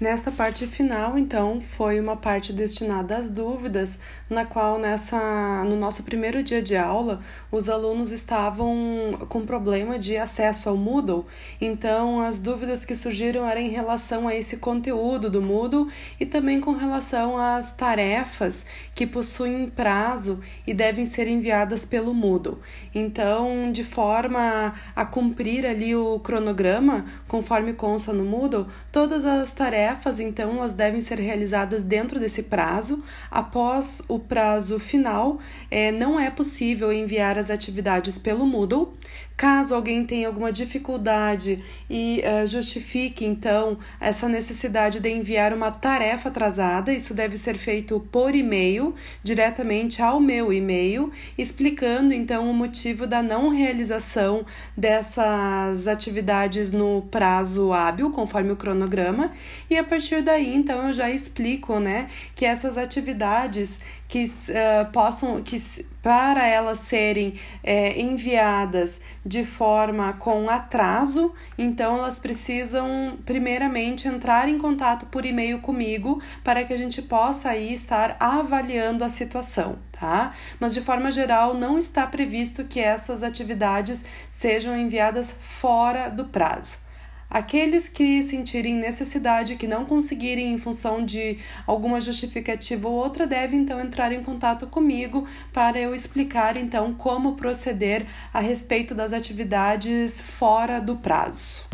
Nesta 0.00 0.30
parte 0.30 0.64
final, 0.64 1.18
então, 1.18 1.60
foi 1.60 1.98
uma 1.98 2.16
parte 2.16 2.52
destinada 2.52 3.16
às 3.16 3.28
dúvidas, 3.28 3.98
na 4.30 4.44
qual 4.44 4.78
nessa 4.78 5.64
no 5.64 5.74
nosso 5.74 6.04
primeiro 6.04 6.40
dia 6.40 6.62
de 6.62 6.76
aula, 6.76 7.20
os 7.50 7.68
alunos 7.68 8.12
estavam 8.12 9.26
com 9.28 9.44
problema 9.44 9.98
de 9.98 10.16
acesso 10.16 10.68
ao 10.68 10.76
Moodle. 10.76 11.26
Então, 11.60 12.20
as 12.20 12.38
dúvidas 12.38 12.84
que 12.84 12.94
surgiram 12.94 13.44
eram 13.44 13.60
em 13.60 13.70
relação 13.70 14.28
a 14.28 14.36
esse 14.36 14.58
conteúdo 14.58 15.28
do 15.28 15.42
Moodle 15.42 15.88
e 16.20 16.24
também 16.24 16.60
com 16.60 16.74
relação 16.74 17.36
às 17.36 17.74
tarefas 17.74 18.66
que 18.94 19.04
possuem 19.04 19.68
prazo 19.68 20.40
e 20.64 20.72
devem 20.72 21.06
ser 21.06 21.26
enviadas 21.26 21.84
pelo 21.84 22.14
Moodle. 22.14 22.60
Então, 22.94 23.72
de 23.72 23.82
forma 23.82 24.74
a 24.94 25.04
cumprir 25.04 25.66
ali 25.66 25.96
o 25.96 26.20
cronograma, 26.20 27.04
conforme 27.26 27.72
consta 27.72 28.12
no 28.12 28.24
Moodle, 28.24 28.68
todas 28.92 29.24
as 29.24 29.52
tarefas 29.52 29.87
tarefas, 29.88 30.20
então, 30.20 30.56
elas 30.56 30.72
devem 30.72 31.00
ser 31.00 31.18
realizadas 31.18 31.82
dentro 31.82 32.20
desse 32.20 32.42
prazo. 32.42 33.02
Após 33.30 34.02
o 34.08 34.18
prazo 34.18 34.78
final, 34.78 35.38
é, 35.70 35.90
não 35.90 36.20
é 36.20 36.30
possível 36.30 36.92
enviar 36.92 37.38
as 37.38 37.50
atividades 37.50 38.18
pelo 38.18 38.46
Moodle. 38.46 38.92
Caso 39.38 39.72
alguém 39.72 40.04
tenha 40.04 40.26
alguma 40.26 40.50
dificuldade 40.50 41.62
e 41.88 42.20
uh, 42.26 42.44
justifique, 42.44 43.24
então, 43.24 43.78
essa 44.00 44.28
necessidade 44.28 44.98
de 44.98 45.08
enviar 45.08 45.54
uma 45.54 45.70
tarefa 45.70 46.28
atrasada, 46.28 46.92
isso 46.92 47.14
deve 47.14 47.36
ser 47.36 47.56
feito 47.56 48.00
por 48.10 48.34
e-mail, 48.34 48.96
diretamente 49.22 50.02
ao 50.02 50.18
meu 50.18 50.52
e-mail, 50.52 51.12
explicando, 51.38 52.12
então, 52.12 52.50
o 52.50 52.52
motivo 52.52 53.06
da 53.06 53.22
não 53.22 53.50
realização 53.50 54.44
dessas 54.76 55.86
atividades 55.86 56.72
no 56.72 57.02
prazo 57.02 57.72
hábil, 57.72 58.10
conforme 58.10 58.50
o 58.50 58.56
cronograma, 58.56 59.30
e 59.70 59.76
a 59.76 59.84
partir 59.84 60.20
daí, 60.20 60.52
então, 60.52 60.88
eu 60.88 60.92
já 60.92 61.08
explico, 61.08 61.78
né, 61.78 62.10
que 62.34 62.44
essas 62.44 62.76
atividades 62.76 63.78
que 64.08 64.24
uh, 64.24 64.90
possam, 64.90 65.42
que 65.42 65.58
para 66.02 66.46
elas 66.46 66.78
serem 66.78 67.38
é, 67.62 68.00
enviadas 68.00 69.02
de 69.24 69.44
forma 69.44 70.14
com 70.14 70.48
atraso, 70.48 71.34
então 71.58 71.98
elas 71.98 72.18
precisam 72.18 73.18
primeiramente 73.26 74.08
entrar 74.08 74.48
em 74.48 74.56
contato 74.56 75.04
por 75.06 75.26
e-mail 75.26 75.58
comigo 75.58 76.22
para 76.42 76.64
que 76.64 76.72
a 76.72 76.78
gente 76.78 77.02
possa 77.02 77.50
aí 77.50 77.74
estar 77.74 78.16
avaliando 78.18 79.04
a 79.04 79.10
situação, 79.10 79.78
tá? 79.92 80.34
Mas 80.58 80.72
de 80.72 80.80
forma 80.80 81.12
geral 81.12 81.52
não 81.52 81.76
está 81.76 82.06
previsto 82.06 82.64
que 82.64 82.80
essas 82.80 83.22
atividades 83.22 84.06
sejam 84.30 84.74
enviadas 84.74 85.30
fora 85.30 86.08
do 86.08 86.24
prazo. 86.24 86.87
Aqueles 87.30 87.88
que 87.88 88.22
sentirem 88.22 88.74
necessidade, 88.76 89.56
que 89.56 89.66
não 89.66 89.84
conseguirem 89.84 90.52
em 90.52 90.58
função 90.58 91.04
de 91.04 91.38
alguma 91.66 92.00
justificativa 92.00 92.88
ou 92.88 92.94
outra, 92.94 93.26
devem 93.26 93.60
então 93.60 93.78
entrar 93.78 94.12
em 94.12 94.22
contato 94.22 94.66
comigo 94.66 95.28
para 95.52 95.78
eu 95.78 95.94
explicar 95.94 96.56
então 96.56 96.94
como 96.94 97.36
proceder 97.36 98.06
a 98.32 98.40
respeito 98.40 98.94
das 98.94 99.12
atividades 99.12 100.18
fora 100.20 100.80
do 100.80 100.96
prazo. 100.96 101.67